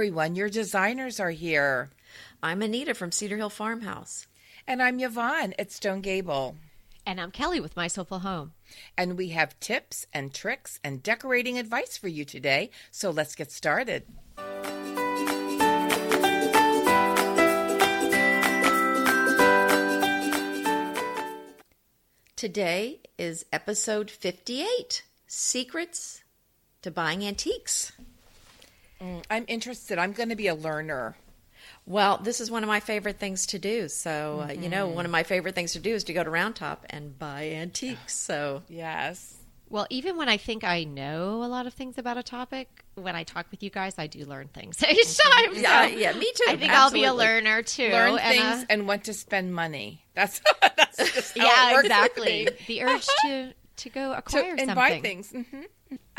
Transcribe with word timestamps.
everyone. 0.00 0.34
Your 0.34 0.48
designers 0.48 1.20
are 1.20 1.30
here. 1.30 1.90
I'm 2.42 2.62
Anita 2.62 2.94
from 2.94 3.12
Cedar 3.12 3.36
Hill 3.36 3.50
Farmhouse. 3.50 4.26
And 4.66 4.82
I'm 4.82 4.98
Yvonne 4.98 5.52
at 5.58 5.70
Stone 5.70 6.00
Gable. 6.00 6.56
And 7.04 7.20
I'm 7.20 7.30
Kelly 7.30 7.60
with 7.60 7.76
My 7.76 7.86
Soulful 7.86 8.20
Home. 8.20 8.54
And 8.96 9.18
we 9.18 9.28
have 9.28 9.60
tips 9.60 10.06
and 10.14 10.32
tricks 10.32 10.80
and 10.82 11.02
decorating 11.02 11.58
advice 11.58 11.98
for 11.98 12.08
you 12.08 12.24
today. 12.24 12.70
So 12.90 13.10
let's 13.10 13.34
get 13.34 13.52
started. 13.52 14.04
Today 22.36 23.00
is 23.18 23.44
episode 23.52 24.10
58 24.10 25.02
Secrets 25.26 26.24
to 26.80 26.90
Buying 26.90 27.22
Antiques. 27.22 27.92
Mm, 29.02 29.24
I'm 29.30 29.44
interested. 29.48 29.98
I'm 29.98 30.12
going 30.12 30.28
to 30.28 30.36
be 30.36 30.46
a 30.48 30.54
learner. 30.54 31.16
Well, 31.86 32.18
this 32.18 32.40
is 32.40 32.50
one 32.50 32.62
of 32.62 32.68
my 32.68 32.80
favorite 32.80 33.18
things 33.18 33.46
to 33.46 33.58
do. 33.58 33.88
So, 33.88 34.46
uh, 34.48 34.52
you 34.52 34.68
know, 34.68 34.86
one 34.86 35.04
of 35.04 35.10
my 35.10 35.22
favorite 35.22 35.54
things 35.54 35.72
to 35.72 35.78
do 35.78 35.94
is 35.94 36.04
to 36.04 36.12
go 36.12 36.22
to 36.22 36.30
Round 36.30 36.54
Top 36.54 36.84
and 36.90 37.18
buy 37.18 37.48
antiques. 37.48 38.14
So, 38.14 38.62
Yes. 38.68 39.36
Well, 39.70 39.86
even 39.88 40.16
when 40.16 40.28
I 40.28 40.36
think 40.36 40.64
I 40.64 40.82
know 40.82 41.44
a 41.44 41.46
lot 41.46 41.68
of 41.68 41.72
things 41.74 41.96
about 41.96 42.16
a 42.18 42.24
topic, 42.24 42.84
when 42.96 43.14
I 43.14 43.22
talk 43.22 43.46
with 43.52 43.62
you 43.62 43.70
guys, 43.70 43.94
I 43.98 44.08
do 44.08 44.24
learn 44.24 44.48
things 44.48 44.82
each 44.82 45.16
time. 45.24 45.54
So 45.54 45.60
yeah, 45.60 45.86
yeah, 45.86 46.12
me 46.12 46.30
too. 46.34 46.44
I 46.48 46.56
think 46.56 46.72
I'll 46.72 46.90
be 46.90 47.04
a 47.04 47.14
learner 47.14 47.62
too. 47.62 47.88
Learn 47.88 48.18
and, 48.18 48.34
things 48.34 48.62
uh, 48.64 48.66
and 48.68 48.88
want 48.88 49.04
to 49.04 49.14
spend 49.14 49.54
money. 49.54 50.04
That's 50.14 50.40
that's 50.76 50.96
just 51.14 51.38
how 51.38 51.44
it 51.44 51.46
yeah, 51.46 51.72
works 51.72 51.82
with 51.84 51.84
exactly. 51.84 52.44
me. 52.46 52.48
the 52.66 52.82
urge 52.82 53.06
to 53.22 53.52
to 53.76 53.90
go 53.90 54.10
To, 54.12 54.18
acquire 54.18 54.50
and 54.50 54.58
something. 54.58 54.74
buy 54.74 55.00
things. 55.00 55.30
hmm 55.30 55.62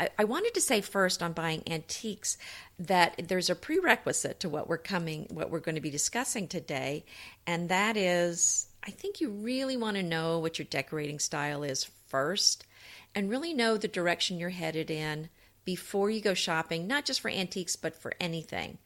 I, 0.02 0.08
I 0.18 0.24
wanted 0.24 0.54
to 0.54 0.60
say 0.60 0.80
first 0.80 1.22
on 1.22 1.32
buying 1.32 1.62
antiques 1.66 2.36
that 2.78 3.22
there's 3.28 3.50
a 3.50 3.54
prerequisite 3.54 4.40
to 4.40 4.48
what 4.48 4.68
we're 4.68 4.78
coming, 4.78 5.28
what 5.30 5.50
we're 5.50 5.60
going 5.60 5.76
to 5.76 5.80
be 5.80 5.90
discussing 5.90 6.48
today, 6.48 7.04
and 7.46 7.68
that 7.68 7.96
is 7.96 8.66
I 8.84 8.90
think 8.90 9.20
you 9.20 9.30
really 9.30 9.76
want 9.76 9.96
to 9.96 10.02
know 10.02 10.40
what 10.40 10.58
your 10.58 10.66
decorating 10.68 11.20
style 11.20 11.62
is 11.62 11.88
first, 12.08 12.66
and 13.14 13.30
really 13.30 13.54
know 13.54 13.76
the 13.76 13.86
direction 13.86 14.38
you're 14.38 14.50
headed 14.50 14.90
in 14.90 15.28
before 15.64 16.10
you 16.10 16.20
go 16.20 16.34
shopping, 16.34 16.88
not 16.88 17.04
just 17.04 17.20
for 17.20 17.30
antiques 17.30 17.76
but 17.76 17.94
for 17.94 18.12
anything. 18.20 18.78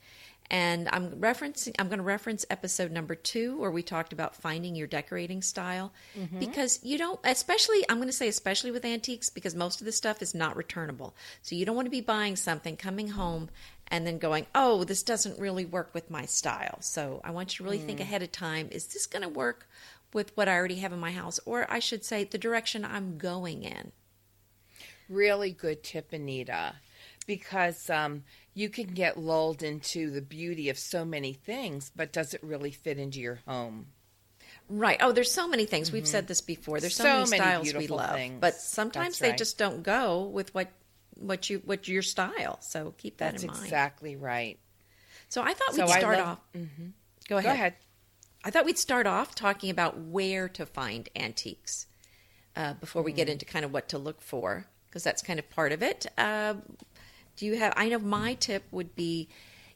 And 0.50 0.88
I'm 0.92 1.10
referencing 1.12 1.74
I'm 1.78 1.88
going 1.88 1.98
to 1.98 2.04
reference 2.04 2.46
episode 2.50 2.92
number 2.92 3.14
2 3.14 3.58
where 3.58 3.70
we 3.70 3.82
talked 3.82 4.12
about 4.12 4.36
finding 4.36 4.76
your 4.76 4.86
decorating 4.86 5.42
style 5.42 5.92
because 6.38 6.80
you 6.82 6.98
don't 6.98 7.18
especially 7.24 7.84
I'm 7.88 7.96
going 7.96 8.08
to 8.08 8.12
say 8.12 8.28
especially 8.28 8.70
with 8.70 8.84
antiques 8.84 9.28
because 9.28 9.54
most 9.54 9.80
of 9.80 9.84
the 9.84 9.92
stuff 9.92 10.22
is 10.22 10.34
not 10.34 10.56
returnable. 10.56 11.14
So 11.42 11.56
you 11.56 11.66
don't 11.66 11.76
want 11.76 11.86
to 11.86 11.90
be 11.90 12.00
buying 12.00 12.36
something 12.36 12.76
coming 12.76 13.08
home 13.08 13.50
and 13.88 14.06
then 14.06 14.18
going, 14.18 14.46
"Oh, 14.54 14.84
this 14.84 15.02
doesn't 15.02 15.38
really 15.38 15.64
work 15.64 15.94
with 15.94 16.10
my 16.10 16.26
style." 16.26 16.78
So 16.80 17.20
I 17.24 17.30
want 17.30 17.54
you 17.54 17.64
to 17.64 17.64
really 17.64 17.84
think 17.84 18.00
ahead 18.00 18.22
of 18.22 18.32
time, 18.32 18.68
is 18.70 18.86
this 18.86 19.06
going 19.06 19.22
to 19.22 19.28
work 19.28 19.68
with 20.12 20.36
what 20.36 20.48
I 20.48 20.56
already 20.56 20.76
have 20.76 20.92
in 20.92 20.98
my 20.98 21.12
house 21.12 21.38
or 21.44 21.70
I 21.70 21.78
should 21.78 22.04
say 22.04 22.24
the 22.24 22.38
direction 22.38 22.84
I'm 22.84 23.18
going 23.18 23.62
in? 23.62 23.92
Really 25.08 25.52
good 25.52 25.84
tip, 25.84 26.12
Anita, 26.12 26.76
because 27.26 27.88
um, 27.90 28.24
you 28.56 28.70
can 28.70 28.86
get 28.86 29.18
lulled 29.18 29.62
into 29.62 30.10
the 30.10 30.22
beauty 30.22 30.70
of 30.70 30.78
so 30.78 31.04
many 31.04 31.34
things, 31.34 31.92
but 31.94 32.10
does 32.10 32.32
it 32.32 32.42
really 32.42 32.70
fit 32.70 32.98
into 32.98 33.20
your 33.20 33.40
home? 33.46 33.86
Right. 34.70 34.96
Oh, 35.02 35.12
there's 35.12 35.30
so 35.30 35.46
many 35.46 35.66
things. 35.66 35.92
We've 35.92 36.06
said 36.08 36.26
this 36.26 36.40
before. 36.40 36.80
There's 36.80 36.96
so, 36.96 37.04
So 37.04 37.30
many 37.30 37.30
many 37.30 37.64
styles 37.68 37.74
we 37.74 37.86
love, 37.86 38.14
things. 38.14 38.38
but 38.40 38.54
sometimes 38.54 39.08
That's 39.08 39.18
they 39.18 39.28
right. 39.28 39.38
just 39.38 39.58
don't 39.58 39.82
go 39.82 40.22
with 40.24 40.54
what 40.54 40.68
what 41.18 41.48
you 41.50 41.60
what 41.66 41.86
your 41.86 42.00
style. 42.02 42.58
So 42.62 42.94
keep 42.96 43.18
that 43.18 43.32
That's 43.32 43.42
in 43.44 43.50
mind. 43.50 43.62
exactly 43.64 44.16
right. 44.16 44.58
So 45.28 45.42
I 45.42 45.52
thought 45.52 45.74
So 45.74 45.82
we'd 45.84 45.90
start 45.92 46.18
love- 46.18 46.26
off. 46.28 46.38
Go 47.28 47.36
ahead. 47.36 47.44
Go 47.44 47.52
ahead. 47.52 47.74
I 48.42 48.50
thought 48.50 48.64
we'd 48.64 48.78
start 48.78 49.06
off 49.06 49.34
talking 49.34 49.68
about 49.70 49.98
where 49.98 50.48
to 50.48 50.64
find 50.64 51.08
antiques 51.14 51.86
uh, 52.56 52.72
before 52.74 53.02
we 53.02 53.12
Mm. 53.12 53.16
get 53.16 53.28
into 53.28 53.44
kind 53.44 53.64
of 53.64 53.72
what 53.72 53.88
to 53.90 53.98
look 53.98 54.20
for, 54.22 54.66
because 54.86 55.02
that's 55.04 55.20
kind 55.22 55.38
of 55.38 55.48
part 55.50 55.72
of 55.72 55.82
it. 55.82 56.06
Uh, 56.16 56.54
do 57.36 57.46
you 57.46 57.56
have? 57.58 57.72
I 57.76 57.88
know 57.88 57.98
my 57.98 58.34
tip 58.34 58.64
would 58.70 58.96
be, 58.96 59.28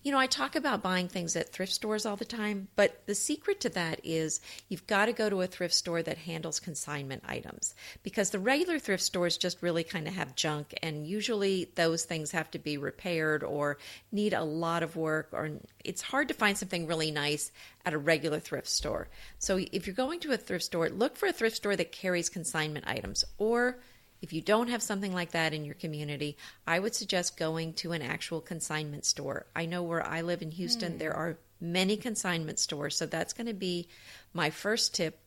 you 0.02 0.10
know, 0.12 0.18
I 0.18 0.26
talk 0.26 0.56
about 0.56 0.82
buying 0.82 1.08
things 1.08 1.36
at 1.36 1.52
thrift 1.52 1.72
stores 1.72 2.06
all 2.06 2.16
the 2.16 2.24
time, 2.24 2.68
but 2.74 3.02
the 3.04 3.14
secret 3.14 3.60
to 3.60 3.68
that 3.68 4.00
is 4.02 4.40
you've 4.70 4.86
got 4.86 5.06
to 5.06 5.12
go 5.12 5.28
to 5.28 5.42
a 5.42 5.46
thrift 5.46 5.74
store 5.74 6.02
that 6.02 6.16
handles 6.16 6.58
consignment 6.58 7.22
items 7.28 7.74
because 8.02 8.30
the 8.30 8.38
regular 8.38 8.78
thrift 8.78 9.02
stores 9.02 9.36
just 9.36 9.62
really 9.62 9.84
kind 9.84 10.08
of 10.08 10.14
have 10.14 10.34
junk, 10.34 10.72
and 10.82 11.06
usually 11.06 11.70
those 11.74 12.04
things 12.06 12.30
have 12.30 12.50
to 12.52 12.58
be 12.58 12.78
repaired 12.78 13.44
or 13.44 13.76
need 14.10 14.32
a 14.32 14.42
lot 14.42 14.82
of 14.82 14.96
work, 14.96 15.28
or 15.32 15.50
it's 15.84 16.00
hard 16.00 16.28
to 16.28 16.34
find 16.34 16.56
something 16.56 16.86
really 16.86 17.10
nice 17.10 17.52
at 17.84 17.92
a 17.92 17.98
regular 17.98 18.40
thrift 18.40 18.68
store. 18.68 19.06
So 19.38 19.60
if 19.70 19.86
you're 19.86 19.94
going 19.94 20.20
to 20.20 20.32
a 20.32 20.38
thrift 20.38 20.64
store, 20.64 20.88
look 20.88 21.14
for 21.14 21.26
a 21.26 21.32
thrift 21.32 21.56
store 21.56 21.76
that 21.76 21.92
carries 21.92 22.30
consignment 22.30 22.86
items 22.88 23.22
or 23.36 23.80
if 24.22 24.32
you 24.32 24.40
don't 24.40 24.68
have 24.68 24.82
something 24.82 25.12
like 25.12 25.30
that 25.32 25.54
in 25.54 25.64
your 25.64 25.74
community, 25.74 26.36
I 26.66 26.78
would 26.78 26.94
suggest 26.94 27.36
going 27.36 27.72
to 27.74 27.92
an 27.92 28.02
actual 28.02 28.40
consignment 28.40 29.04
store. 29.04 29.46
I 29.56 29.66
know 29.66 29.82
where 29.82 30.06
I 30.06 30.20
live 30.20 30.42
in 30.42 30.50
Houston, 30.50 30.98
there 30.98 31.14
are 31.14 31.38
many 31.60 31.96
consignment 31.96 32.58
stores, 32.58 32.96
so 32.96 33.06
that's 33.06 33.32
going 33.32 33.46
to 33.46 33.54
be 33.54 33.88
my 34.32 34.50
first 34.50 34.94
tip 34.94 35.18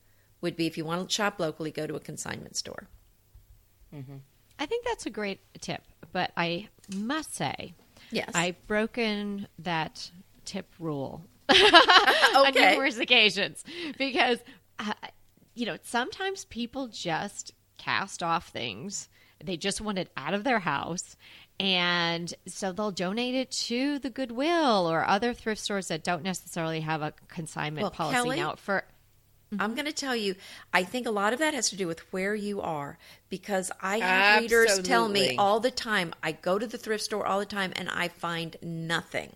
would 0.41 0.55
be 0.55 0.67
if 0.67 0.77
you 0.77 0.85
want 0.85 1.07
to 1.07 1.13
shop 1.13 1.39
locally, 1.39 1.71
go 1.71 1.87
to 1.87 1.95
a 1.95 1.99
consignment 1.99 2.55
store. 2.55 2.87
I 4.59 4.65
think 4.65 4.85
that's 4.85 5.05
a 5.05 5.09
great 5.11 5.39
tip, 5.61 5.83
but 6.11 6.31
I 6.35 6.69
must 6.95 7.35
say, 7.35 7.73
Yes. 8.11 8.29
I've 8.33 8.65
broken 8.67 9.47
that 9.59 10.11
tip 10.45 10.67
rule 10.79 11.25
on 11.49 12.53
numerous 12.53 12.97
occasions 12.97 13.63
because, 13.97 14.39
uh, 14.79 14.93
you 15.55 15.65
know, 15.65 15.77
sometimes 15.83 16.45
people 16.45 16.87
just 16.87 17.53
cast 17.83 18.23
off 18.23 18.49
things. 18.49 19.09
They 19.44 19.57
just 19.57 19.81
want 19.81 19.97
it 19.97 20.09
out 20.16 20.33
of 20.33 20.44
their 20.44 20.59
house. 20.59 21.17
And 21.59 22.33
so 22.47 22.71
they'll 22.71 22.91
donate 22.91 23.35
it 23.35 23.51
to 23.51 23.99
the 23.99 24.09
Goodwill 24.09 24.89
or 24.89 25.05
other 25.05 25.33
thrift 25.33 25.61
stores 25.61 25.88
that 25.89 26.03
don't 26.03 26.23
necessarily 26.23 26.81
have 26.81 27.01
a 27.01 27.13
consignment 27.27 27.83
Well, 27.83 27.91
policy 27.91 28.16
Kelly, 28.16 28.38
now. 28.38 28.55
For 28.55 28.83
mm-hmm. 29.53 29.61
I'm 29.61 29.75
going 29.75 29.85
to 29.85 29.93
tell 29.93 30.16
you, 30.16 30.35
I 30.73 30.83
think 30.83 31.05
a 31.05 31.11
lot 31.11 31.33
of 31.33 31.39
that 31.39 31.53
has 31.53 31.69
to 31.69 31.75
do 31.75 31.88
with 31.88 31.99
where 32.11 32.33
you 32.33 32.61
are 32.61 32.97
because 33.29 33.72
I 33.81 33.99
have 33.99 34.41
readers 34.41 34.79
tell 34.81 35.07
me 35.07 35.35
all 35.38 35.59
the 35.59 35.72
time, 35.72 36.13
I 36.23 36.31
go 36.31 36.57
to 36.57 36.66
the 36.66 36.77
thrift 36.77 37.03
store 37.03 37.25
all 37.25 37.39
the 37.39 37.45
time 37.45 37.73
and 37.75 37.89
I 37.89 38.07
find 38.07 38.55
nothing. 38.61 39.35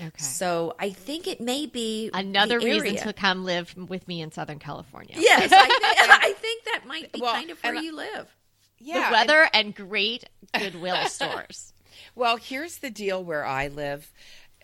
Okay. 0.00 0.10
So 0.22 0.74
I 0.78 0.90
think 0.90 1.26
it 1.26 1.40
may 1.40 1.66
be 1.66 2.10
another 2.14 2.58
reason 2.58 2.88
area. 2.88 3.00
to 3.04 3.12
come 3.12 3.44
live 3.44 3.74
with 3.76 4.06
me 4.08 4.20
in 4.20 4.32
Southern 4.32 4.58
California. 4.58 5.14
Yes, 5.18 5.50
I, 5.52 5.66
thi- 5.66 5.72
I 6.28 6.32
think 6.38 6.64
that 6.64 6.86
might 6.86 7.12
be 7.12 7.20
Well, 7.20 7.34
kind 7.34 7.50
of 7.50 7.62
where 7.62 7.74
you 7.74 7.94
live. 7.94 8.34
Yeah. 8.78 8.94
the 9.00 9.04
and- 9.06 9.12
weather 9.12 9.48
and 9.54 9.74
great 9.74 10.24
Goodwill 10.58 11.04
stores. 11.06 11.72
Well, 12.14 12.36
here's 12.36 12.78
the 12.78 12.90
deal 12.90 13.22
where 13.22 13.44
I 13.44 13.68
live. 13.68 14.10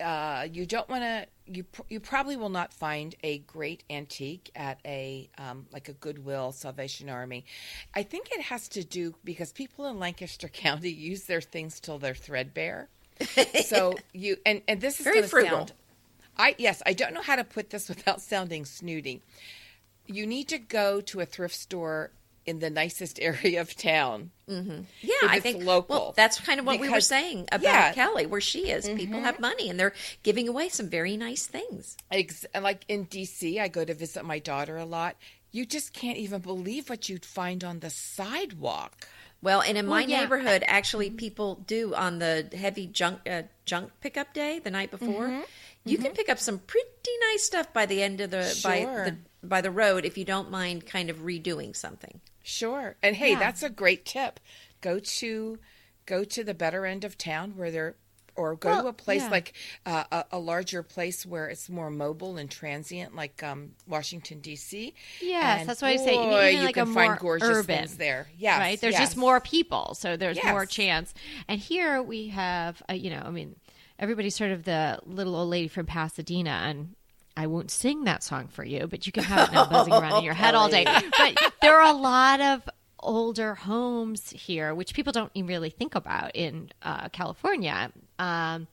Uh, 0.00 0.48
you 0.52 0.66
don't 0.66 0.88
want 0.88 1.02
to. 1.02 1.26
You 1.46 1.62
pr- 1.64 1.82
you 1.88 2.00
probably 2.00 2.36
will 2.36 2.48
not 2.48 2.72
find 2.72 3.14
a 3.22 3.38
great 3.38 3.84
antique 3.90 4.50
at 4.56 4.80
a 4.84 5.28
um, 5.38 5.66
like 5.72 5.88
a 5.88 5.92
Goodwill, 5.92 6.50
Salvation 6.52 7.08
Army. 7.08 7.44
I 7.94 8.02
think 8.02 8.32
it 8.32 8.40
has 8.40 8.66
to 8.70 8.82
do 8.82 9.14
because 9.22 9.52
people 9.52 9.86
in 9.86 9.98
Lancaster 10.00 10.48
County 10.52 10.90
use 10.90 11.24
their 11.24 11.40
things 11.40 11.78
till 11.78 11.98
they're 11.98 12.14
threadbare. 12.14 12.88
so 13.64 13.94
you 14.12 14.36
and 14.44 14.62
and 14.68 14.80
this 14.80 15.00
is 15.00 15.04
Very 15.04 15.22
frugal. 15.22 15.58
Sound, 15.58 15.72
I 16.36 16.54
yes, 16.58 16.82
I 16.84 16.92
don't 16.92 17.14
know 17.14 17.22
how 17.22 17.36
to 17.36 17.44
put 17.44 17.70
this 17.70 17.88
without 17.90 18.20
sounding 18.20 18.64
snooty. 18.64 19.22
You 20.06 20.26
need 20.26 20.48
to 20.48 20.58
go 20.58 21.00
to 21.00 21.20
a 21.20 21.26
thrift 21.26 21.54
store 21.54 22.10
in 22.46 22.58
the 22.58 22.70
nicest 22.70 23.18
area 23.22 23.60
of 23.60 23.76
town. 23.76 24.30
Mm-hmm. 24.48 24.82
Yeah, 25.00 25.14
I 25.22 25.40
think 25.40 25.64
local. 25.64 25.96
Well, 25.96 26.14
that's 26.16 26.38
kind 26.40 26.60
of 26.60 26.66
what 26.66 26.78
we 26.78 26.88
were 26.88 27.00
saying 27.00 27.48
about 27.50 27.62
yeah. 27.62 27.92
Kelly, 27.92 28.26
where 28.26 28.40
she 28.40 28.70
is. 28.70 28.86
People 28.86 29.20
have 29.20 29.40
money 29.40 29.70
and 29.70 29.80
they're 29.80 29.94
giving 30.22 30.48
away 30.48 30.68
some 30.68 30.88
very 30.88 31.16
nice 31.16 31.46
things. 31.46 31.96
Ex- 32.10 32.46
like 32.60 32.84
in 32.88 33.06
DC, 33.06 33.58
I 33.58 33.68
go 33.68 33.84
to 33.84 33.94
visit 33.94 34.24
my 34.24 34.38
daughter 34.38 34.76
a 34.76 34.84
lot. 34.84 35.16
You 35.50 35.64
just 35.64 35.92
can't 35.92 36.18
even 36.18 36.42
believe 36.42 36.90
what 36.90 37.08
you'd 37.08 37.24
find 37.24 37.64
on 37.64 37.80
the 37.80 37.88
sidewalk. 37.88 39.06
Well, 39.44 39.60
and 39.60 39.78
in 39.78 39.86
my 39.86 40.00
Well, 40.00 40.08
yeah. 40.10 40.20
neighborhood, 40.22 40.64
actually, 40.66 41.10
people 41.10 41.56
do 41.66 41.94
on 41.94 42.18
the 42.18 42.48
heavy 42.56 42.86
junk 42.86 43.20
uh, 43.28 43.42
junk 43.66 43.92
pickup 44.00 44.32
day 44.34 44.58
the 44.58 44.70
night 44.70 44.90
before. 44.90 45.44
You 45.84 45.98
can 45.98 46.12
pick 46.12 46.30
up 46.30 46.38
some 46.38 46.58
pretty 46.60 46.88
nice 47.30 47.42
stuff 47.44 47.72
by 47.74 47.84
the 47.86 48.02
end 48.02 48.20
of 48.22 48.30
the 48.30 48.58
by 48.64 48.80
the 48.80 49.16
by 49.46 49.60
the 49.60 49.70
road 49.70 50.06
if 50.06 50.16
you 50.16 50.24
don't 50.24 50.50
mind 50.50 50.86
kind 50.86 51.10
of 51.10 51.18
redoing 51.18 51.76
something. 51.76 52.20
Sure. 52.42 52.96
And 53.02 53.14
hey, 53.16 53.32
Yeah. 53.32 53.38
that's 53.38 53.62
a 53.62 53.68
great 53.70 54.06
tip. 54.06 54.40
Go 54.80 54.98
to 54.98 55.58
go 56.06 56.24
to 56.24 56.42
the 56.42 56.54
better 56.54 56.86
end 56.86 57.04
of 57.04 57.16
town 57.18 57.56
where 57.56 57.70
they're 57.70 57.96
or 58.36 58.56
go 58.56 58.82
to 58.82 58.88
a 58.88 58.92
place 58.92 59.22
yeah. 59.22 59.30
like 59.30 59.52
uh, 59.86 60.04
a, 60.10 60.24
a 60.32 60.38
larger 60.38 60.82
place 60.82 61.24
where 61.24 61.48
it's 61.48 61.68
more 61.68 61.90
mobile 61.90 62.36
and 62.36 62.50
transient, 62.50 63.14
like 63.14 63.42
um, 63.42 63.72
Washington 63.86 64.40
D.C. 64.40 64.94
Yes, 65.20 65.60
And 65.60 65.68
that's 65.68 65.82
what 65.82 65.88
I 65.88 65.96
say. 65.96 66.14
Boy, 66.14 66.48
you 66.50 66.62
like 66.64 66.74
can 66.74 66.90
a 66.90 66.92
find 66.92 67.10
more 67.10 67.16
gorgeous 67.16 67.48
urban, 67.48 67.78
things 67.78 67.96
there. 67.96 68.28
Yes, 68.38 68.58
right. 68.58 68.80
There's 68.80 68.94
yes. 68.94 69.02
just 69.02 69.16
more 69.16 69.40
people, 69.40 69.94
so 69.94 70.16
there's 70.16 70.42
more 70.42 70.66
chance. 70.66 71.14
And 71.48 71.60
here 71.60 72.02
we 72.02 72.28
have, 72.28 72.82
uh, 72.88 72.94
you 72.94 73.10
know, 73.10 73.22
I 73.24 73.30
mean, 73.30 73.56
everybody's 73.98 74.34
sort 74.34 74.50
of 74.50 74.64
the 74.64 74.98
little 75.06 75.36
old 75.36 75.50
lady 75.50 75.68
from 75.68 75.86
Pasadena, 75.86 76.50
and 76.50 76.94
I 77.36 77.46
won't 77.46 77.70
sing 77.70 78.04
that 78.04 78.22
song 78.22 78.48
for 78.48 78.64
you, 78.64 78.86
but 78.86 79.06
you 79.06 79.12
can 79.12 79.24
have 79.24 79.48
it 79.48 79.52
now 79.52 79.66
buzzing 79.66 79.92
around 79.92 80.18
in 80.18 80.24
your 80.24 80.34
head 80.34 80.54
all 80.54 80.68
day. 80.68 80.86
But 81.18 81.54
there 81.60 81.80
are 81.80 81.90
a 81.90 81.96
lot 81.96 82.40
of 82.40 82.68
older 83.00 83.54
homes 83.54 84.30
here, 84.30 84.74
which 84.74 84.94
people 84.94 85.12
don't 85.12 85.30
even 85.34 85.48
really 85.48 85.70
think 85.70 85.94
about 85.94 86.34
in 86.34 86.70
uh, 86.82 87.08
California. 87.10 87.92
Um, 88.18 88.66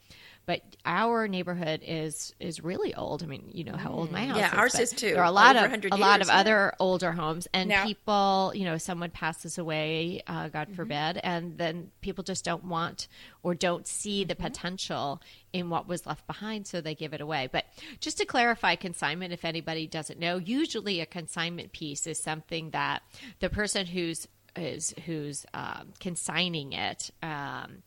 but 0.48 0.64
our 0.86 1.28
neighborhood 1.28 1.82
is 1.86 2.34
is 2.40 2.64
really 2.64 2.96
old. 2.96 3.22
I 3.22 3.28
mean, 3.28 3.44
you 3.54 3.64
know 3.64 3.78
how 3.78 3.92
old 3.92 4.12
my 4.12 4.26
house 4.26 4.38
Yeah, 4.38 4.48
is. 4.48 4.54
ours 4.58 4.80
is 4.80 4.90
too. 4.90 5.12
There 5.12 5.22
are 5.22 5.26
a 5.26 5.32
lot 5.32 5.56
Over 5.56 5.66
of 5.66 5.72
100 5.72 5.94
a 5.94 5.96
lot 5.98 6.20
years, 6.20 6.28
of 6.28 6.34
yeah. 6.34 6.40
other 6.40 6.74
older 6.80 7.12
homes, 7.12 7.48
and 7.54 7.70
Now- 7.70 7.86
people, 7.86 8.52
you 8.56 8.66
know, 8.66 8.78
someone 8.80 9.12
passes 9.12 9.60
away, 9.60 10.24
uh, 10.26 10.50
God 10.50 10.68
Mm-hmm. 10.68 10.76
forbid, 10.76 11.18
and 11.24 11.58
then 11.60 11.92
people 12.02 12.24
just 12.24 12.44
don't 12.44 12.66
want 12.66 13.08
or 13.44 13.54
don't 13.54 13.88
see 13.88 14.22
Mm-hmm. 14.24 14.30
the 14.30 14.36
potential 14.36 15.22
in 15.54 15.70
what 15.70 15.88
was 15.88 16.08
left 16.08 16.26
behind, 16.26 16.66
so 16.66 16.82
they 16.82 16.96
give 16.96 17.14
it 17.14 17.22
away. 17.22 17.48
But 17.50 17.66
just 18.00 18.18
to 18.18 18.26
clarify 18.26 18.76
consignment, 18.76 19.32
if 19.34 19.46
anybody 19.46 19.86
doesn't 19.86 20.20
know, 20.20 20.38
usually 20.38 21.00
a 21.02 21.06
consignment 21.06 21.72
piece 21.72 22.08
is 22.08 22.20
something 22.22 22.72
that 22.72 23.04
the 23.40 23.50
person 23.50 23.86
who's 23.86 24.28
is 24.54 24.94
who's 25.06 25.46
um, 25.54 25.94
consigning 26.02 26.74
it. 26.74 27.10
Um, 27.24 27.84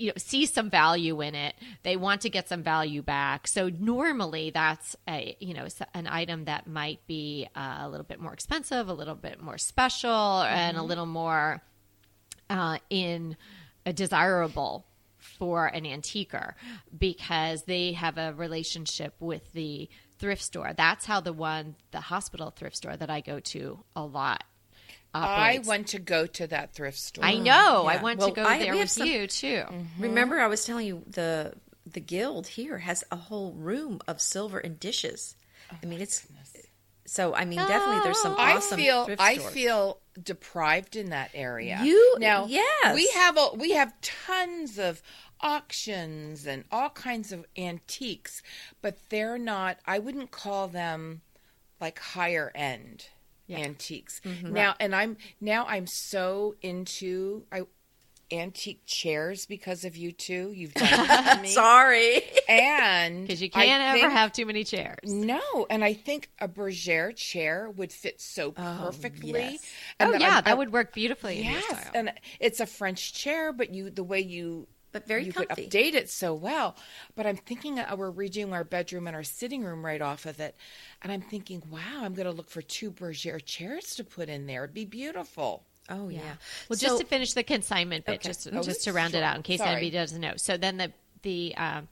you 0.00 0.08
know 0.08 0.14
see 0.16 0.46
some 0.46 0.70
value 0.70 1.20
in 1.20 1.34
it. 1.34 1.54
They 1.82 1.96
want 1.96 2.22
to 2.22 2.30
get 2.30 2.48
some 2.48 2.62
value 2.62 3.02
back. 3.02 3.46
So 3.46 3.68
normally 3.68 4.50
that's 4.50 4.96
a 5.08 5.36
you 5.40 5.54
know 5.54 5.66
an 5.94 6.06
item 6.06 6.46
that 6.46 6.66
might 6.66 7.06
be 7.06 7.48
uh, 7.54 7.78
a 7.80 7.88
little 7.88 8.04
bit 8.04 8.18
more 8.18 8.32
expensive 8.32 8.88
a 8.88 8.94
little 8.94 9.14
bit 9.14 9.40
more 9.40 9.58
special 9.58 10.42
and 10.42 10.76
a 10.76 10.82
little 10.82 11.06
more 11.06 11.62
uh, 12.48 12.78
in 12.88 13.36
a 13.84 13.92
desirable 13.92 14.86
for 15.18 15.66
an 15.66 15.84
antiquer 15.84 16.54
because 16.96 17.64
they 17.64 17.92
have 17.92 18.16
a 18.16 18.32
relationship 18.32 19.14
with 19.20 19.52
the 19.52 19.88
thrift 20.18 20.42
store. 20.42 20.72
That's 20.74 21.04
how 21.04 21.20
the 21.20 21.32
one 21.32 21.76
the 21.90 22.00
hospital 22.00 22.50
thrift 22.50 22.76
store 22.76 22.96
that 22.96 23.10
i 23.10 23.20
go 23.20 23.40
to 23.40 23.80
a 23.94 24.02
lot 24.02 24.44
I 25.12 25.60
want 25.64 25.88
to 25.88 25.98
go 25.98 26.26
to 26.26 26.46
that 26.48 26.74
thrift 26.74 26.98
store. 26.98 27.24
I 27.24 27.34
know. 27.38 27.86
I 27.86 28.00
want 28.00 28.18
Well, 28.18 28.28
to 28.28 28.34
go 28.34 28.44
I- 28.44 28.58
there 28.58 28.72
we 28.72 28.78
have 28.78 28.84
with 28.84 28.90
some- 28.90 29.06
you 29.06 29.26
too. 29.26 29.64
Mm-hmm. 29.68 30.02
Remember, 30.02 30.38
I 30.40 30.46
was 30.46 30.64
telling 30.64 30.86
you 30.86 31.02
the 31.06 31.54
the 31.86 32.00
guild 32.00 32.46
here 32.46 32.78
has 32.78 33.02
a 33.10 33.16
whole 33.16 33.52
room 33.52 34.00
of 34.06 34.20
silver 34.20 34.58
and 34.58 34.78
dishes. 34.78 35.34
Oh, 35.72 35.76
I 35.82 35.86
mean, 35.86 36.00
it's 36.00 36.24
so. 37.06 37.34
I 37.34 37.44
mean, 37.44 37.58
definitely 37.58 38.04
there's 38.04 38.20
some 38.20 38.34
oh, 38.34 38.40
awesome. 38.42 38.78
I 38.78 38.82
feel 38.82 39.04
thrift 39.06 39.22
I 39.22 39.38
feel 39.38 39.98
deprived 40.22 40.94
in 40.94 41.10
that 41.10 41.30
area. 41.34 41.80
You- 41.82 42.16
now, 42.20 42.46
yes. 42.46 42.94
we 42.94 43.08
have 43.14 43.36
a 43.36 43.50
we 43.56 43.72
have 43.72 43.92
tons 44.00 44.78
of 44.78 45.02
auctions 45.40 46.46
and 46.46 46.64
all 46.70 46.90
kinds 46.90 47.32
of 47.32 47.44
antiques, 47.56 48.42
but 48.82 48.98
they're 49.08 49.38
not. 49.38 49.78
I 49.86 49.98
wouldn't 49.98 50.30
call 50.30 50.68
them 50.68 51.22
like 51.80 51.98
higher 51.98 52.52
end 52.54 53.06
antiques. 53.58 54.20
Mm-hmm. 54.24 54.52
Now, 54.52 54.74
and 54.80 54.94
I'm 54.94 55.16
now 55.40 55.66
I'm 55.66 55.86
so 55.86 56.54
into 56.62 57.44
I 57.52 57.62
antique 58.32 58.82
chairs 58.86 59.44
because 59.46 59.84
of 59.84 59.96
you 59.96 60.12
two. 60.12 60.52
You've 60.54 60.72
done 60.74 60.88
this 61.08 61.34
to 61.34 61.40
me, 61.42 61.48
Sorry. 61.48 62.22
and 62.48 63.22
Because 63.26 63.42
you 63.42 63.50
can't 63.50 63.82
ever 63.82 63.98
think- 63.98 64.12
have 64.12 64.32
too 64.32 64.46
many 64.46 64.62
chairs. 64.62 64.98
no, 65.04 65.40
and 65.68 65.82
I 65.82 65.94
think 65.94 66.30
a 66.38 66.46
Bergère 66.46 67.14
chair 67.16 67.68
would 67.70 67.92
fit 67.92 68.20
so 68.20 68.52
perfectly. 68.52 69.32
yes. 69.32 69.64
And 69.98 70.08
oh 70.10 70.12
then 70.12 70.20
yeah, 70.20 70.36
I- 70.38 70.40
that 70.42 70.58
would 70.58 70.72
work 70.72 70.92
beautifully 70.94 71.38
in 71.38 71.44
your 71.46 71.54
Yes, 71.54 71.90
and 71.92 72.12
it's 72.38 72.60
a 72.60 72.66
French 72.66 73.14
chair, 73.14 73.52
but 73.52 73.74
you 73.74 73.90
the 73.90 74.04
way 74.04 74.20
you 74.20 74.68
But 74.92 75.06
very 75.06 75.24
you 75.24 75.32
comfy. 75.32 75.54
could 75.54 75.70
update 75.70 75.94
it 75.94 76.10
so 76.10 76.34
well. 76.34 76.74
But 77.14 77.26
I'm 77.26 77.36
thinking 77.36 77.78
uh, 77.78 77.94
we're 77.96 78.10
redoing 78.12 78.52
our 78.52 78.64
bedroom 78.64 79.06
and 79.06 79.14
our 79.14 79.22
sitting 79.22 79.62
room 79.64 79.84
right 79.84 80.02
off 80.02 80.26
of 80.26 80.40
it, 80.40 80.56
and 81.02 81.12
I'm 81.12 81.20
thinking, 81.22 81.62
wow, 81.70 82.00
I'm 82.02 82.14
going 82.14 82.26
to 82.26 82.32
look 82.32 82.50
for 82.50 82.60
two 82.62 82.90
Bergère 82.90 83.44
chairs 83.44 83.94
to 83.96 84.04
put 84.04 84.28
in 84.28 84.46
there. 84.46 84.64
It'd 84.64 84.74
be 84.74 84.84
beautiful. 84.84 85.64
Oh 85.88 86.08
yeah. 86.08 86.20
Well, 86.68 86.76
So- 86.78 86.86
just 86.88 87.00
to 87.00 87.06
finish 87.06 87.32
the 87.34 87.42
consignment 87.42 88.04
bit, 88.04 88.16
Okay. 88.16 88.28
just 88.28 88.48
Oh, 88.52 88.62
just 88.62 88.84
to 88.84 88.92
round 88.92 89.14
it 89.14 89.22
out, 89.22 89.36
in 89.36 89.42
case 89.42 89.58
Sorry. 89.58 89.70
anybody 89.70 89.90
doesn't 89.90 90.20
know. 90.20 90.34
So 90.36 90.56
then 90.56 90.76
the 90.76 90.92
the 91.22 91.54
um, 91.56 91.88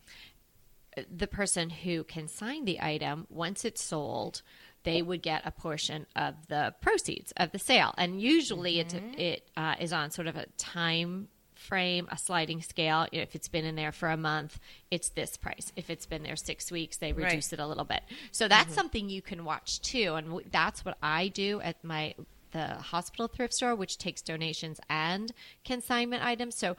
the 1.17 1.27
person 1.27 1.71
who 1.71 2.03
consigned 2.05 2.67
the 2.67 2.81
item, 2.81 3.27
once 3.31 3.65
it's 3.65 3.83
sold, 3.83 4.43
they 4.85 5.03
would 5.03 5.23
get 5.23 5.43
a 5.45 5.51
portion 5.51 6.07
of 6.17 6.35
the 6.49 6.75
proceeds 6.81 7.33
of 7.37 7.53
the 7.53 7.59
sale, 7.59 7.95
and 7.99 8.21
usually 8.21 8.77
Mm-hmm. 8.77 9.15
it 9.15 9.19
it 9.21 9.51
uh, 9.57 9.75
is 9.81 9.93
on 9.93 10.11
sort 10.11 10.27
of 10.29 10.37
a 10.37 10.47
time 10.57 11.29
frame, 11.69 12.09
a 12.11 12.19
sliding 12.19 12.63
scale. 12.63 13.07
If 13.13 13.35
it's 13.37 13.49
been 13.49 13.65
in 13.65 13.77
there 13.77 13.93
for 13.93 14.09
a 14.09 14.17
month, 14.17 14.59
it's 14.91 15.11
this 15.11 15.37
price. 15.37 15.73
If 15.77 15.91
it's 15.91 16.07
been 16.07 16.23
there 16.23 16.37
six 16.37 16.73
weeks, 16.73 16.97
they 16.97 17.13
reduce 17.13 17.53
it 17.53 17.61
a 17.61 17.67
little 17.67 17.85
bit. 17.85 18.03
So 18.33 18.49
that's 18.49 18.65
Mm-hmm. 18.69 18.75
something 18.75 19.09
you 19.09 19.23
can 19.23 19.45
watch 19.45 19.81
too, 19.81 20.15
and 20.15 20.27
w- 20.29 20.49
that's 20.51 20.85
what 20.85 20.97
I 21.03 21.29
do 21.29 21.61
at 21.61 21.83
my 21.85 22.15
the 22.51 22.67
hospital 22.77 23.29
thrift 23.29 23.53
store, 23.53 23.75
which 23.75 23.99
takes 23.99 24.23
donations 24.23 24.81
and 24.89 25.31
consignment 25.67 26.25
items. 26.25 26.55
So, 26.57 26.77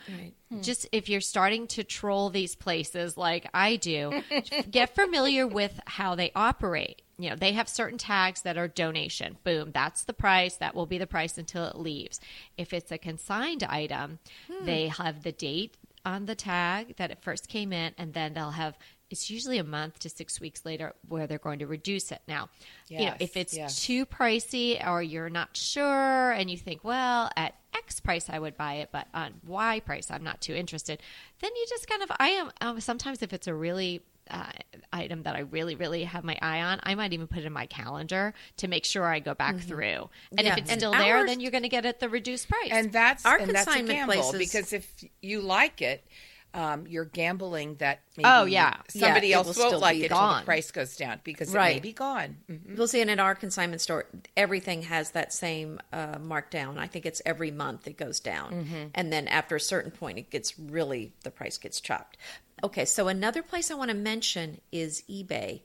just 0.61 0.87
if 0.91 1.07
you're 1.09 1.21
starting 1.21 1.67
to 1.67 1.83
troll 1.83 2.31
these 2.31 2.55
places 2.55 3.15
like 3.17 3.47
I 3.53 3.75
do, 3.75 4.23
get 4.71 4.95
familiar 4.95 5.45
with 5.45 5.79
how 5.85 6.15
they 6.15 6.31
operate. 6.35 7.03
You 7.19 7.29
know, 7.29 7.35
they 7.35 7.53
have 7.53 7.67
certain 7.67 7.97
tags 7.97 8.41
that 8.43 8.57
are 8.57 8.67
donation. 8.67 9.37
Boom, 9.43 9.71
that's 9.73 10.03
the 10.05 10.13
price. 10.13 10.55
That 10.55 10.73
will 10.73 10.85
be 10.85 10.97
the 10.97 11.05
price 11.05 11.37
until 11.37 11.65
it 11.65 11.77
leaves. 11.77 12.19
If 12.57 12.73
it's 12.73 12.91
a 12.91 12.97
consigned 12.97 13.63
item, 13.63 14.19
they 14.61 14.87
have 14.87 15.23
the 15.23 15.33
date 15.33 15.75
on 16.05 16.25
the 16.25 16.35
tag 16.35 16.95
that 16.95 17.11
it 17.11 17.21
first 17.21 17.49
came 17.49 17.73
in, 17.73 17.93
and 17.97 18.13
then 18.13 18.33
they'll 18.33 18.51
have 18.51 18.77
it's 19.09 19.29
usually 19.29 19.57
a 19.57 19.63
month 19.63 19.99
to 19.99 20.09
six 20.09 20.39
weeks 20.39 20.65
later 20.65 20.93
where 21.07 21.25
they're 21.25 21.39
going 21.39 21.59
to 21.59 21.67
reduce 21.67 22.11
it. 22.11 22.21
Now, 22.27 22.49
you 22.87 23.05
know, 23.07 23.15
if 23.19 23.35
it's 23.35 23.55
yes. 23.55 23.83
too 23.83 24.05
pricey 24.05 24.85
or 24.87 25.01
you're 25.01 25.29
not 25.29 25.57
sure 25.57 26.31
and 26.31 26.49
you 26.49 26.57
think, 26.57 26.83
well, 26.83 27.29
at 27.35 27.55
X 27.73 27.99
price 27.99 28.29
I 28.29 28.37
would 28.37 28.55
buy 28.55 28.75
it, 28.75 28.89
but 28.91 29.07
on 29.13 29.33
Y 29.47 29.79
price 29.79 30.11
I'm 30.11 30.23
not 30.23 30.41
too 30.41 30.53
interested, 30.53 31.01
then 31.39 31.51
you 31.55 31.65
just 31.67 31.87
kind 31.87 32.03
of 32.03 32.11
I 32.19 32.29
am 32.29 32.51
um, 32.61 32.79
sometimes 32.79 33.23
if 33.23 33.33
it's 33.33 33.47
a 33.47 33.53
really 33.53 34.01
uh, 34.29 34.51
item 34.93 35.23
that 35.23 35.35
I 35.35 35.39
really, 35.39 35.75
really 35.75 36.03
have 36.03 36.23
my 36.23 36.37
eye 36.41 36.61
on, 36.61 36.79
I 36.83 36.95
might 36.95 37.13
even 37.13 37.27
put 37.27 37.39
it 37.39 37.45
in 37.45 37.53
my 37.53 37.65
calendar 37.65 38.33
to 38.57 38.67
make 38.67 38.85
sure 38.85 39.05
I 39.05 39.19
go 39.19 39.33
back 39.33 39.57
through. 39.59 40.09
And 40.37 40.41
Yeah, 40.45 40.53
if 40.53 40.57
it's 40.59 40.71
and 40.71 40.79
still 40.79 40.91
there, 40.91 41.25
then 41.25 41.39
you're 41.39 41.51
going 41.51 41.63
to 41.63 41.69
get 41.69 41.85
it 41.85 41.89
at 41.89 41.99
the 41.99 42.09
reduced 42.09 42.47
price. 42.49 42.69
And 42.71 42.91
that's 42.91 43.25
Our 43.25 43.37
and 43.37 43.49
that's 43.51 43.63
a 43.67 43.71
consignment 43.71 43.97
gamble 43.99 44.13
places- 44.15 44.39
because 44.39 44.73
if 44.73 44.91
you 45.21 45.41
like 45.41 45.81
it, 45.81 46.05
um, 46.51 46.87
you're 46.87 47.05
gambling 47.05 47.75
that 47.75 47.99
maybe 48.17 48.27
Oh, 48.27 48.45
yeah. 48.45 48.77
somebody 48.89 49.27
Yeah, 49.27 49.35
else 49.37 49.55
will 49.55 49.61
won't 49.65 49.69
still 49.69 49.79
like 49.81 49.97
be 49.97 50.05
it 50.05 50.07
till 50.07 50.17
gone. 50.17 50.41
the 50.41 50.45
price 50.45 50.71
goes 50.71 50.95
down 50.97 51.21
because 51.23 51.53
it 51.53 51.57
may 51.57 51.79
be 51.79 51.93
gone. 51.93 52.37
Mhm. 52.49 52.75
We'll 52.75 52.87
see, 52.87 53.01
and 53.01 53.11
at 53.11 53.19
our 53.19 53.35
consignment 53.35 53.81
store, 53.81 54.07
everything 54.35 54.81
has 54.83 55.11
that 55.11 55.31
same 55.31 55.79
uh, 55.93 56.15
markdown. 56.15 56.79
I 56.79 56.87
think 56.87 57.05
it's 57.05 57.21
every 57.23 57.51
month 57.51 57.87
it 57.87 57.97
goes 57.97 58.19
down, 58.19 58.51
Mm-hmm. 58.65 58.87
and 58.95 59.13
then 59.13 59.27
after 59.27 59.55
a 59.57 59.59
certain 59.61 59.91
point, 59.91 60.17
it 60.17 60.31
gets 60.31 60.57
really 60.57 61.13
the 61.21 61.29
price 61.29 61.59
gets 61.59 61.79
chopped. 61.79 62.17
Okay, 62.63 62.85
so 62.85 63.07
another 63.07 63.41
place 63.41 63.71
I 63.71 63.75
want 63.75 63.89
to 63.89 63.95
mention 63.97 64.59
is 64.71 65.03
eBay. 65.09 65.61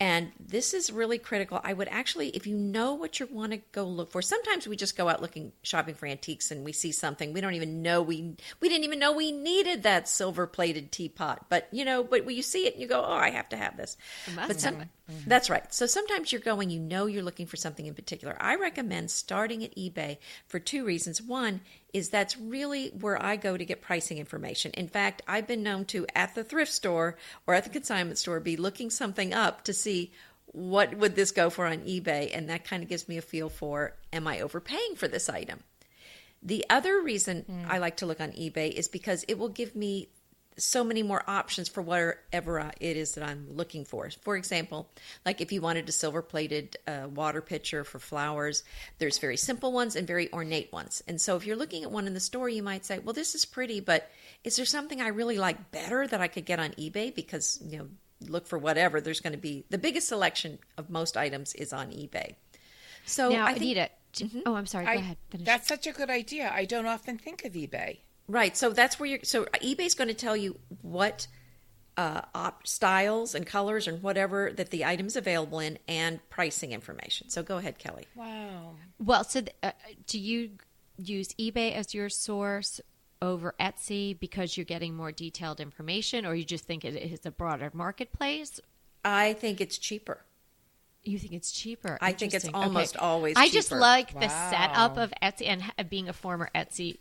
And 0.00 0.32
this 0.40 0.74
is 0.74 0.90
really 0.90 1.18
critical. 1.18 1.60
I 1.62 1.72
would 1.72 1.86
actually, 1.88 2.30
if 2.30 2.48
you 2.48 2.56
know 2.56 2.94
what 2.94 3.20
you 3.20 3.28
want 3.30 3.52
to 3.52 3.60
go 3.70 3.84
look 3.84 4.10
for, 4.10 4.22
sometimes 4.22 4.66
we 4.66 4.76
just 4.76 4.96
go 4.96 5.08
out 5.08 5.22
looking, 5.22 5.52
shopping 5.62 5.94
for 5.94 6.06
antiques, 6.06 6.50
and 6.50 6.64
we 6.64 6.72
see 6.72 6.90
something 6.90 7.32
we 7.32 7.40
don't 7.40 7.54
even 7.54 7.80
know 7.80 8.02
we 8.02 8.34
we 8.60 8.68
didn't 8.68 8.84
even 8.84 8.98
know 8.98 9.12
we 9.12 9.30
needed 9.30 9.84
that 9.84 10.08
silver 10.08 10.48
plated 10.48 10.90
teapot. 10.90 11.46
But 11.48 11.68
you 11.70 11.84
know, 11.84 12.02
but 12.02 12.24
when 12.24 12.34
you 12.34 12.42
see 12.42 12.66
it, 12.66 12.74
and 12.74 12.82
you 12.82 12.88
go, 12.88 13.04
oh, 13.04 13.14
I 13.14 13.30
have 13.30 13.48
to 13.50 13.56
have 13.56 13.76
this. 13.76 13.96
But 14.34 14.60
some, 14.60 14.78
have 14.78 14.88
that's 15.26 15.48
right. 15.48 15.72
So 15.72 15.86
sometimes 15.86 16.32
you're 16.32 16.40
going, 16.40 16.70
you 16.70 16.80
know, 16.80 17.06
you're 17.06 17.22
looking 17.22 17.46
for 17.46 17.56
something 17.56 17.86
in 17.86 17.94
particular. 17.94 18.36
I 18.40 18.56
recommend 18.56 19.12
starting 19.12 19.62
at 19.62 19.76
eBay 19.76 20.18
for 20.48 20.58
two 20.58 20.84
reasons. 20.84 21.22
One 21.22 21.60
is 21.94 22.10
that's 22.10 22.36
really 22.36 22.88
where 22.88 23.22
I 23.22 23.36
go 23.36 23.56
to 23.56 23.64
get 23.64 23.80
pricing 23.80 24.18
information. 24.18 24.72
In 24.72 24.88
fact, 24.88 25.22
I've 25.26 25.46
been 25.46 25.62
known 25.62 25.84
to 25.86 26.06
at 26.14 26.34
the 26.34 26.44
thrift 26.44 26.72
store 26.72 27.16
or 27.46 27.54
at 27.54 27.64
the 27.64 27.70
consignment 27.70 28.18
store 28.18 28.40
be 28.40 28.56
looking 28.56 28.90
something 28.90 29.32
up 29.32 29.64
to 29.64 29.72
see 29.72 30.12
what 30.46 30.94
would 30.96 31.14
this 31.14 31.30
go 31.30 31.50
for 31.50 31.66
on 31.66 31.78
eBay, 31.78 32.30
and 32.36 32.48
that 32.50 32.64
kind 32.64 32.82
of 32.82 32.88
gives 32.88 33.08
me 33.08 33.16
a 33.16 33.22
feel 33.22 33.48
for 33.48 33.94
am 34.12 34.26
I 34.26 34.40
overpaying 34.40 34.96
for 34.96 35.08
this 35.08 35.28
item. 35.28 35.60
The 36.42 36.66
other 36.68 37.00
reason 37.00 37.42
hmm. 37.42 37.62
I 37.68 37.78
like 37.78 37.98
to 37.98 38.06
look 38.06 38.20
on 38.20 38.32
eBay 38.32 38.70
is 38.70 38.88
because 38.88 39.24
it 39.28 39.38
will 39.38 39.48
give 39.48 39.74
me 39.74 40.08
so 40.56 40.84
many 40.84 41.02
more 41.02 41.22
options 41.26 41.68
for 41.68 41.82
whatever 41.82 42.70
it 42.80 42.96
is 42.96 43.12
that 43.12 43.24
I'm 43.24 43.46
looking 43.50 43.84
for. 43.84 44.08
For 44.22 44.36
example, 44.36 44.88
like 45.24 45.40
if 45.40 45.52
you 45.52 45.60
wanted 45.60 45.88
a 45.88 45.92
silver 45.92 46.22
plated 46.22 46.76
uh, 46.86 47.08
water 47.12 47.40
pitcher 47.40 47.84
for 47.84 47.98
flowers, 47.98 48.62
there's 48.98 49.18
very 49.18 49.36
simple 49.36 49.72
ones 49.72 49.96
and 49.96 50.06
very 50.06 50.32
ornate 50.32 50.72
ones. 50.72 51.02
And 51.08 51.20
so 51.20 51.36
if 51.36 51.46
you're 51.46 51.56
looking 51.56 51.82
at 51.82 51.90
one 51.90 52.06
in 52.06 52.14
the 52.14 52.20
store, 52.20 52.48
you 52.48 52.62
might 52.62 52.84
say, 52.84 52.98
well, 52.98 53.14
this 53.14 53.34
is 53.34 53.44
pretty, 53.44 53.80
but 53.80 54.10
is 54.44 54.56
there 54.56 54.64
something 54.66 55.00
I 55.00 55.08
really 55.08 55.38
like 55.38 55.70
better 55.70 56.06
that 56.06 56.20
I 56.20 56.28
could 56.28 56.44
get 56.44 56.60
on 56.60 56.70
eBay? 56.70 57.14
Because, 57.14 57.60
you 57.64 57.78
know, 57.78 57.88
look 58.26 58.46
for 58.46 58.58
whatever. 58.58 59.00
There's 59.00 59.20
going 59.20 59.32
to 59.32 59.38
be 59.38 59.64
the 59.70 59.78
biggest 59.78 60.08
selection 60.08 60.58
of 60.78 60.90
most 60.90 61.16
items 61.16 61.54
is 61.54 61.72
on 61.72 61.88
eBay. 61.88 62.34
So 63.06 63.30
now, 63.30 63.44
I 63.46 63.52
think, 63.52 63.62
Anita, 63.62 63.90
j- 64.12 64.42
oh, 64.46 64.54
I'm 64.54 64.66
sorry. 64.66 64.84
Go 64.86 64.90
I- 64.92 64.94
ahead. 64.94 65.16
Finish. 65.30 65.46
That's 65.46 65.68
such 65.68 65.86
a 65.86 65.92
good 65.92 66.10
idea. 66.10 66.50
I 66.54 66.64
don't 66.64 66.86
often 66.86 67.18
think 67.18 67.44
of 67.44 67.52
eBay. 67.52 67.98
Right. 68.28 68.56
So 68.56 68.70
that's 68.70 68.98
where 68.98 69.08
you're. 69.08 69.18
So 69.22 69.44
eBay's 69.62 69.94
going 69.94 70.08
to 70.08 70.14
tell 70.14 70.36
you 70.36 70.58
what 70.82 71.26
uh, 71.96 72.22
op- 72.34 72.66
styles 72.66 73.34
and 73.34 73.46
colors 73.46 73.86
and 73.86 74.02
whatever 74.02 74.50
that 74.52 74.70
the 74.70 74.84
item's 74.84 75.16
available 75.16 75.60
in, 75.60 75.78
and 75.86 76.20
pricing 76.30 76.72
information. 76.72 77.28
So 77.28 77.42
go 77.42 77.58
ahead, 77.58 77.78
Kelly. 77.78 78.06
Wow. 78.14 78.76
Well, 78.98 79.24
so 79.24 79.42
th- 79.42 79.54
uh, 79.62 79.72
do 80.06 80.18
you 80.18 80.50
use 80.96 81.28
eBay 81.34 81.74
as 81.74 81.94
your 81.94 82.08
source 82.08 82.80
over 83.20 83.54
Etsy 83.60 84.18
because 84.18 84.56
you're 84.56 84.64
getting 84.64 84.94
more 84.94 85.12
detailed 85.12 85.60
information, 85.60 86.24
or 86.26 86.34
you 86.34 86.44
just 86.44 86.64
think 86.64 86.84
it 86.84 86.94
is 86.96 87.26
a 87.26 87.30
broader 87.30 87.70
marketplace? 87.74 88.60
I 89.04 89.34
think 89.34 89.60
it's 89.60 89.76
cheaper. 89.78 90.24
You 91.04 91.18
think 91.18 91.34
it's 91.34 91.52
cheaper? 91.52 91.98
I 92.00 92.12
think 92.12 92.32
it's 92.32 92.46
Interesting. 92.46 92.54
almost 92.54 92.96
always 92.96 93.36
I 93.36 93.50
just 93.50 93.68
cheaper. 93.68 93.80
like 93.80 94.18
the 94.18 94.28
setup 94.28 94.96
of 94.96 95.12
Etsy 95.22 95.46
and 95.46 95.90
being 95.90 96.08
a 96.08 96.14
former 96.14 96.48
Etsy. 96.54 96.96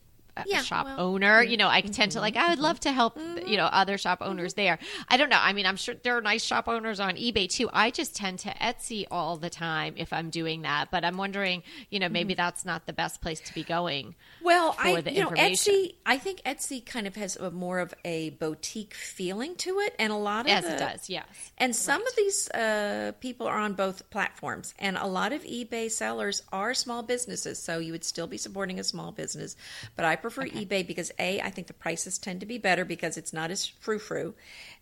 Yeah, 0.46 0.62
shop 0.62 0.86
well, 0.86 1.00
owner, 1.00 1.44
you 1.44 1.58
know, 1.58 1.68
I 1.70 1.82
tend 1.82 2.14
to 2.14 2.20
like. 2.20 2.36
I 2.36 2.50
would 2.50 2.60
love 2.60 2.80
to 2.82 2.92
help, 2.92 3.18
Mm-hmm. 3.18 3.48
you 3.48 3.58
know, 3.58 3.66
other 3.66 3.98
shop 3.98 4.20
owners 4.22 4.56
there. 4.56 4.80
I 5.08 5.18
don't 5.18 5.30
know. 5.30 5.38
I 5.40 5.54
mean, 5.54 5.66
I'm 5.66 5.76
sure 5.76 5.96
there 6.04 6.18
are 6.18 6.22
nice 6.22 6.44
shop 6.44 6.68
owners 6.68 7.00
on 7.00 7.16
eBay 7.16 7.48
too. 7.50 7.70
I 7.72 7.92
just 7.92 8.16
tend 8.16 8.40
to 8.40 8.50
Etsy 8.50 9.06
all 9.12 9.38
the 9.38 9.50
time 9.50 9.94
if 9.98 10.12
I'm 10.12 10.30
doing 10.32 10.64
that. 10.64 10.90
But 10.92 11.06
I'm 11.06 11.18
wondering, 11.18 11.64
you 11.90 12.00
know, 12.00 12.08
Mm-hmm. 12.08 12.14
maybe 12.14 12.34
that's 12.34 12.66
not 12.66 12.86
the 12.86 12.94
best 12.94 13.22
place 13.22 13.40
to 13.42 13.54
be 13.54 13.64
going. 13.64 14.16
Well, 14.42 14.74
for 14.74 14.82
I 14.88 15.02
the 15.02 15.12
you 15.14 15.22
know 15.22 15.30
information. 15.30 15.74
Etsy. 15.74 15.96
I 16.06 16.18
think 16.18 16.42
Etsy 16.44 16.86
kind 16.86 17.08
of 17.08 17.16
has 17.16 17.36
a 17.38 17.52
more 17.52 17.80
of 17.80 17.94
a 18.04 18.32
boutique 18.32 18.94
feeling 18.94 19.56
to 19.58 19.80
it, 19.80 19.96
and 20.00 20.12
a 20.12 20.16
lot 20.18 20.42
of 20.42 20.48
Yes, 20.48 20.64
the- 20.66 20.76
it 20.76 20.80
does. 20.80 21.10
Yes. 21.10 21.26
And 21.58 21.76
some 21.76 22.02
of 22.06 22.16
these 22.18 22.50
uh, 22.52 23.12
people 23.20 23.48
are 23.48 23.58
on 23.60 23.74
both 23.74 24.10
platforms, 24.10 24.74
and 24.80 24.98
a 24.98 25.08
lot 25.08 25.32
of 25.32 25.44
eBay 25.44 25.90
sellers 25.92 26.42
are 26.52 26.74
small 26.74 27.04
businesses, 27.04 27.60
so 27.60 27.80
you 27.80 27.92
would 27.92 28.04
still 28.04 28.28
be 28.28 28.38
supporting 28.38 28.80
a 28.80 28.84
small 28.84 29.12
business. 29.12 29.56
But 29.96 30.06
I 30.06 30.16
prefer 30.24 30.46
eBay 30.48 30.86
because 30.88 31.12
a, 31.20 31.40
I 31.42 31.52
think 31.52 31.68
the 31.68 31.74
prices 31.74 32.18
tend 32.18 32.40
to 32.40 32.48
be 32.48 32.58
better 32.58 32.84
because 32.86 33.16
it's 33.18 33.32
not 33.34 33.52
as 33.52 33.68
frou 33.68 34.00
frou, 34.00 34.34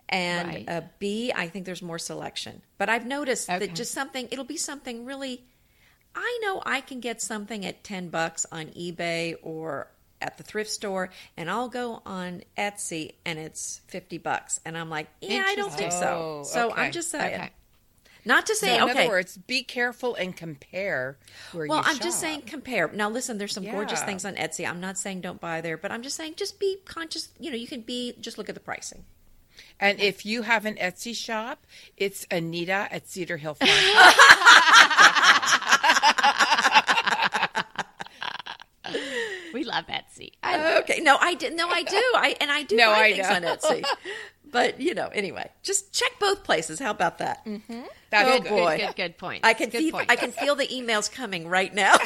and 0.08 0.48
Right. 0.48 0.70
uh, 0.70 0.82
b, 1.00 1.34
I 1.36 1.50
think 1.50 1.66
there's 1.66 1.82
more 1.82 2.00
selection. 2.00 2.62
But 2.78 2.88
I've 2.88 3.06
noticed 3.06 3.50
Okay. 3.50 3.60
that 3.60 3.76
just 3.76 3.92
something 3.94 4.30
it'll 4.32 4.46
be 4.46 4.58
something 4.58 5.04
really. 5.06 5.44
I 6.16 6.40
know 6.44 6.62
I 6.66 6.82
can 6.82 7.00
get 7.02 7.22
something 7.22 7.66
at 7.66 7.84
ten 7.84 8.10
bucks 8.10 8.46
on 8.52 8.68
eBay 8.68 9.36
or 9.44 9.88
at 10.22 10.38
the 10.38 10.44
thrift 10.44 10.70
store, 10.70 11.10
and 11.36 11.50
I'll 11.50 11.70
go 11.70 12.02
on 12.06 12.44
Etsy 12.58 13.14
and 13.26 13.40
it's 13.40 13.82
fifty 13.88 14.18
bucks, 14.18 14.60
and 14.66 14.78
I'm 14.78 14.90
like, 14.90 15.08
yeah, 15.22 15.44
I 15.46 15.56
don't 15.56 15.74
think 15.74 15.92
so. 15.92 16.08
Oh, 16.08 16.44
So 16.44 16.70
okay. 16.70 16.82
I'm 16.82 16.92
just 16.92 17.10
saying. 17.12 17.36
Okay. 17.36 17.52
Not 18.24 18.46
to 18.48 18.56
So 18.56 18.68
say, 18.68 18.78
in 18.78 18.84
okay. 18.84 18.92
other 19.04 19.10
words, 19.10 19.38
be 19.38 19.64
careful 19.64 20.16
and 20.16 20.36
compare 20.36 21.18
where 21.54 21.66
you 21.66 21.72
are. 21.72 21.76
well, 21.78 21.84
you 21.86 21.92
I'm 21.92 22.00
just 22.00 22.20
saying 22.20 22.44
compare. 22.44 22.90
Now, 22.94 23.10
listen, 23.10 23.38
there's 23.38 23.54
some 23.54 23.66
gorgeous 23.66 24.02
things 24.04 24.26
on 24.26 24.36
Etsy. 24.36 24.68
I'm 24.70 24.80
not 24.80 24.98
saying 24.98 25.22
don't 25.22 25.42
buy 25.42 25.62
there, 25.62 25.78
but 25.78 25.92
I'm 25.92 26.04
just 26.04 26.16
saying 26.18 26.36
just 26.36 26.60
be 26.60 26.78
conscious. 26.86 27.30
You 27.40 27.50
know, 27.52 27.58
you 27.58 27.68
can 27.68 27.82
be 27.82 28.14
just 28.20 28.38
look 28.38 28.50
at 28.50 28.56
the 28.56 28.62
pricing. 28.62 29.06
And 29.80 30.00
if 30.00 30.26
you 30.26 30.44
have 30.44 30.66
an 30.66 30.76
Etsy 30.76 31.16
shop, 31.16 31.66
it's 31.98 32.28
Anita 32.30 32.88
at 32.92 33.08
Cedar 33.10 33.38
Hill 33.38 33.56
Farm. 33.56 33.70
We 39.54 39.66
love 39.66 39.86
Etsy. 39.88 40.32
I, 40.42 40.78
Okay, 40.80 41.02
no, 41.02 41.18
I 41.20 41.34
didn't. 41.34 41.58
No, 41.58 41.68
I 41.68 41.84
do. 41.84 42.02
I 42.16 42.38
and 42.40 42.50
I 42.50 42.64
do 42.64 42.78
No, 42.78 42.86
buy 42.88 43.00
I 43.00 43.12
things 43.14 43.28
know. 43.30 43.36
on 43.36 43.42
Etsy. 43.58 43.84
But 44.52 44.80
you 44.82 44.94
know, 44.94 45.08
anyway, 45.08 45.50
just 45.64 45.94
check 45.94 46.12
both 46.20 46.44
places. 46.44 46.80
How 46.80 46.92
about 46.92 47.20
that? 47.20 47.46
Mm-hmm. 47.46 47.82
That's 48.10 48.30
Oh, 48.30 48.40
good. 48.42 48.50
boy. 48.50 48.78
good, 48.78 48.88
good, 48.88 48.96
good 48.98 49.18
point. 49.18 49.46
I 49.46 49.54
can 49.54 49.70
good 49.70 49.80
feel. 49.80 49.92
point. 49.94 50.12
I 50.12 50.18
can 50.18 50.32
feel 50.34 50.56
the 50.56 50.68
emails 50.68 51.10
coming 51.12 51.48
right 51.48 51.74
now. 51.74 51.96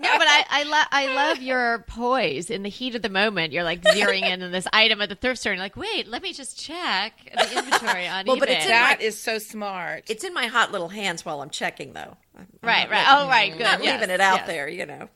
No, 0.00 0.16
but 0.16 0.28
I 0.28 0.44
I, 0.48 0.62
lo- 0.62 0.88
I 0.92 1.14
love 1.14 1.42
your 1.42 1.80
poise 1.88 2.50
in 2.50 2.62
the 2.62 2.68
heat 2.68 2.94
of 2.94 3.02
the 3.02 3.08
moment. 3.08 3.52
You're 3.52 3.64
like 3.64 3.82
zeroing 3.82 4.22
in 4.22 4.42
on 4.42 4.52
this 4.52 4.66
item 4.72 5.00
at 5.02 5.08
the 5.08 5.16
thrift 5.16 5.40
store, 5.40 5.52
and 5.52 5.58
you're 5.58 5.64
like, 5.64 5.76
wait, 5.76 6.06
let 6.06 6.22
me 6.22 6.32
just 6.32 6.56
check 6.58 7.12
the 7.34 7.58
inventory 7.58 8.06
on 8.06 8.24
Well, 8.26 8.36
eBay. 8.36 8.40
but 8.40 8.48
it's 8.50 8.64
in 8.64 8.70
That 8.70 8.98
my- 9.00 9.04
is 9.04 9.20
so 9.20 9.38
smart. 9.38 10.04
it's 10.08 10.22
in 10.22 10.32
my 10.34 10.46
hot 10.46 10.70
little 10.70 10.88
hands 10.88 11.24
while 11.24 11.40
I'm 11.42 11.50
checking, 11.50 11.94
though. 11.94 12.16
I'm 12.38 12.46
right, 12.62 12.88
not 12.88 12.90
right. 12.90 13.06
Oh, 13.08 13.28
right. 13.28 13.52
Good. 13.52 13.62
not 13.62 13.82
yes, 13.82 14.00
leaving 14.00 14.14
it 14.14 14.20
out 14.20 14.38
yes. 14.40 14.46
there, 14.46 14.68
you 14.68 14.86
know. 14.86 15.08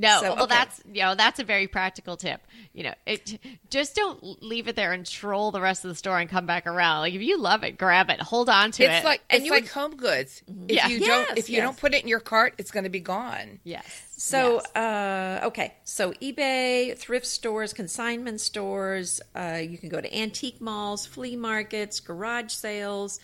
No, 0.00 0.20
So, 0.20 0.34
well, 0.34 0.44
okay. 0.44 0.54
that's 0.54 0.80
you 0.92 1.02
know 1.02 1.14
that's 1.16 1.40
a 1.40 1.44
very 1.44 1.66
practical 1.66 2.16
tip. 2.16 2.40
You 2.72 2.84
know, 2.84 2.94
it 3.04 3.38
just 3.68 3.96
don't 3.96 4.40
leave 4.42 4.68
it 4.68 4.76
there 4.76 4.92
and 4.92 5.04
troll 5.04 5.50
the 5.50 5.60
rest 5.60 5.84
of 5.84 5.88
the 5.88 5.96
store 5.96 6.18
and 6.20 6.30
come 6.30 6.46
back 6.46 6.66
around. 6.68 7.00
Like 7.00 7.14
if 7.14 7.22
you 7.22 7.36
love 7.38 7.64
it, 7.64 7.76
grab 7.76 8.08
it, 8.08 8.20
hold 8.20 8.48
on 8.48 8.70
to 8.72 8.84
it's 8.84 9.02
it. 9.02 9.04
like 9.04 9.22
And 9.28 9.38
it's 9.38 9.46
you 9.46 9.50
like 9.50 9.68
home 9.68 9.96
goods. 9.96 10.40
If 10.68 10.76
Yeah. 10.76 10.86
you 10.86 10.98
Yes, 10.98 11.06
don't 11.28 11.38
if 11.38 11.50
you 11.50 11.56
yes. 11.56 11.64
don't 11.64 11.76
put 11.76 11.94
it 11.94 12.02
in 12.02 12.08
your 12.08 12.20
cart, 12.20 12.54
it's 12.58 12.70
going 12.70 12.84
to 12.84 12.90
be 12.90 13.00
gone. 13.00 13.58
yes. 13.64 14.04
So, 14.20 14.54
yes. 14.54 14.74
uh, 14.74 15.46
okay. 15.46 15.74
So, 15.84 16.12
eBay, 16.14 16.96
thrift 16.98 17.24
stores, 17.26 17.72
consignment 17.72 18.40
stores. 18.40 19.20
Uh, 19.34 19.60
you 19.62 19.78
can 19.78 19.88
go 19.90 20.00
to 20.00 20.12
antique 20.16 20.60
malls, 20.60 21.06
flea 21.06 21.36
markets, 21.36 22.00
garage 22.00 22.52
sales. 22.52 23.20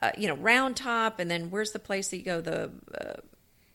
Uh, 0.00 0.10
you 0.18 0.26
know, 0.28 0.34
Round 0.36 0.76
Top, 0.76 1.18
and 1.20 1.30
then 1.30 1.50
where's 1.50 1.70
the 1.72 1.78
place 1.78 2.08
that 2.08 2.16
you 2.18 2.24
go? 2.24 2.40
The 2.40 2.70
uh, 2.96 3.20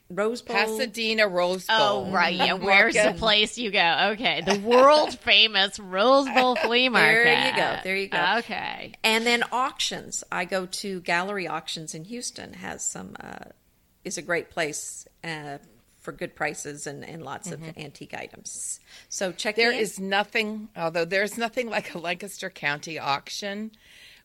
Rose 0.10 0.42
Bowl. 0.42 0.56
Pasadena 0.56 1.28
Rose 1.28 1.66
Bowl. 1.68 2.08
Oh 2.08 2.12
right, 2.12 2.34
yeah. 2.36 2.54
Where's 2.54 2.96
the 2.96 3.14
place 3.18 3.58
you 3.58 3.72
go? 3.72 4.10
Okay, 4.14 4.42
the 4.42 4.60
world 4.60 5.18
famous 5.20 5.78
Rose 5.80 6.28
Bowl 6.30 6.56
flea 6.56 6.90
market. 6.90 7.24
There 7.26 7.50
you 7.50 7.56
go, 7.56 7.78
there 7.84 7.98
you 7.98 8.08
go. 8.08 8.36
Okay, 8.40 8.94
And 9.04 9.26
then 9.26 9.44
auctions. 9.52 10.24
I 10.32 10.46
go 10.46 10.66
to 10.66 11.02
Gallery 11.02 11.48
Auctions 11.48 11.94
in 11.94 12.06
Houston. 12.06 12.54
Has 12.54 12.86
some 12.86 13.16
uh, 13.20 13.50
is 14.06 14.18
a 14.18 14.22
great 14.22 14.50
place 14.50 15.06
uh, 15.26 15.58
for 16.00 16.14
good 16.14 16.36
prices 16.36 16.88
and, 16.88 17.04
and 17.04 17.22
lots 17.24 17.52
of 17.52 17.62
antique 17.78 18.14
items. 18.14 18.80
So 19.10 19.34
check 19.34 19.58
There 19.58 19.72
the- 19.72 19.78
is 19.80 20.00
nothing, 20.00 20.70
although 20.78 21.04
there's 21.04 21.38
nothing 21.38 21.70
like 21.70 21.94
a 21.94 22.00
Lancaster 22.00 22.50
County 22.50 22.98
auction 22.98 23.72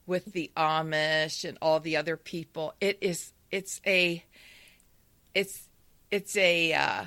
with 0.07 0.27
the 0.27 0.53
Amish 0.57 1.45
and 1.49 1.59
all 1.61 1.81
the 1.81 1.97
other 1.97 2.17
people. 2.17 2.73
It 2.81 2.99
is, 3.01 3.33
it's 3.51 3.81
a, 3.85 4.23
it's, 5.35 5.69
it's 6.12 6.37
a, 6.37 6.73
uh, 6.75 7.04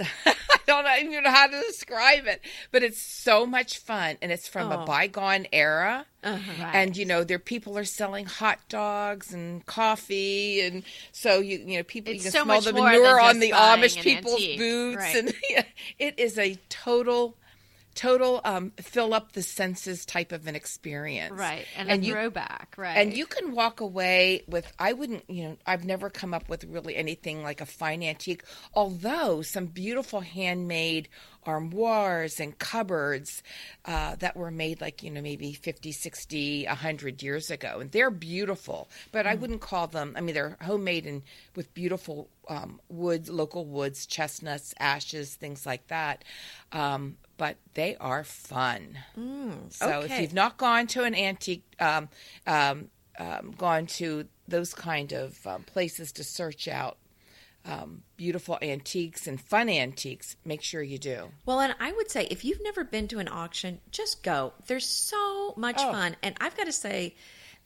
I 0.26 0.34
don't 0.66 0.86
even 1.04 1.22
know 1.24 1.30
how 1.30 1.46
to 1.46 1.60
describe 1.60 2.26
it, 2.26 2.40
but 2.72 2.82
it's 2.82 3.00
so 3.00 3.46
much 3.46 3.78
fun 3.78 4.16
and 4.20 4.32
it's 4.32 4.48
from 4.48 4.70
Oh. 4.72 4.82
a 4.82 4.86
bygone 4.86 5.46
era. 5.52 6.06
Right. 6.24 6.36
And 6.72 6.96
you 6.96 7.04
know, 7.04 7.22
there 7.22 7.38
people 7.38 7.76
are 7.78 7.84
selling 7.84 8.26
hot 8.26 8.58
dogs 8.68 9.32
and 9.32 9.64
coffee, 9.66 10.60
and 10.62 10.82
so 11.12 11.38
you 11.40 11.58
you 11.58 11.76
know 11.78 11.82
people 11.84 12.12
It's 12.14 12.24
you 12.24 12.30
can 12.30 12.40
so 12.40 12.44
smell 12.44 12.60
the 12.62 12.72
manure 12.72 13.20
on 13.20 13.40
the 13.40 13.50
Amish 13.50 14.00
people's 14.02 14.34
antique. 14.40 14.58
boots, 14.58 14.96
Right. 14.98 15.16
and 15.16 15.34
it 15.98 16.18
is 16.18 16.38
a 16.38 16.56
total 16.70 17.36
total 17.94 18.40
um, 18.44 18.72
fill 18.76 19.14
up 19.14 19.32
the 19.32 19.42
senses 19.42 20.04
type 20.04 20.32
of 20.32 20.46
an 20.46 20.54
experience 20.54 21.38
right, 21.38 21.66
and, 21.76 21.90
and 21.90 22.02
a 22.02 22.06
you 22.06 22.12
throwback, 22.12 22.74
right? 22.76 22.96
and 22.96 23.16
you 23.16 23.26
can 23.26 23.52
walk 23.52 23.80
away 23.80 24.42
with 24.48 24.70
i 24.78 24.92
wouldn't 24.92 25.28
you 25.28 25.44
know 25.44 25.56
i've 25.66 25.84
never 25.84 26.10
come 26.10 26.34
up 26.34 26.48
with 26.48 26.64
really 26.64 26.96
anything 26.96 27.42
like 27.42 27.60
a 27.60 27.66
fine 27.66 28.02
antique 28.02 28.44
although 28.74 29.42
some 29.42 29.66
beautiful 29.66 30.20
handmade 30.20 31.08
armoires 31.46 32.40
and 32.40 32.58
cupboards 32.58 33.42
uh, 33.84 34.16
that 34.16 34.36
were 34.36 34.50
made 34.50 34.80
like 34.80 35.02
you 35.02 35.10
know 35.10 35.20
maybe 35.20 35.52
50 35.52 35.92
60 35.92 36.66
100 36.66 37.22
years 37.22 37.50
ago 37.50 37.78
and 37.80 37.90
they're 37.90 38.10
beautiful 38.10 38.88
but 39.12 39.26
i 39.26 39.34
wouldn't 39.34 39.60
call 39.60 39.86
them 39.86 40.14
i 40.16 40.20
mean 40.20 40.34
they're 40.34 40.56
homemade 40.62 41.06
and 41.06 41.22
with 41.54 41.72
beautiful 41.74 42.28
um, 42.48 42.80
woods 42.88 43.28
local 43.28 43.64
woods 43.64 44.06
chestnuts 44.06 44.74
ashes 44.78 45.34
things 45.34 45.66
like 45.66 45.86
that 45.88 46.24
um, 46.72 47.16
but 47.36 47.56
they 47.74 47.96
are 47.96 48.24
fun 48.24 48.98
so 49.70 50.00
if 50.00 50.20
you've 50.20 50.34
not 50.34 50.56
gone 50.56 50.86
to 50.88 51.02
an 51.04 51.14
antique, 51.14 51.64
um, 51.80 52.08
um, 52.46 52.88
um, 53.18 53.54
gone 53.56 53.86
to 53.86 54.26
those 54.48 54.74
kind 54.74 55.12
of 55.12 55.46
um, 55.46 55.62
places 55.62 56.12
to 56.12 56.24
search 56.24 56.68
out 56.68 56.96
um, 57.64 58.02
beautiful 58.18 58.58
antiques 58.60 59.26
and 59.26 59.40
fun 59.40 59.68
antiques, 59.70 60.36
make 60.44 60.62
sure 60.62 60.82
you 60.82 60.98
do. 60.98 61.30
Well, 61.46 61.60
and 61.60 61.74
I 61.80 61.92
would 61.92 62.10
say 62.10 62.26
if 62.30 62.44
you've 62.44 62.62
never 62.62 62.84
been 62.84 63.08
to 63.08 63.18
an 63.20 63.28
auction, 63.28 63.80
just 63.90 64.22
go. 64.22 64.52
There's 64.66 64.86
so 64.86 65.54
much 65.56 65.76
Oh. 65.78 65.90
fun, 65.92 66.16
and 66.22 66.36
I've 66.40 66.56
got 66.58 66.64
to 66.66 66.72
say, 66.72 67.14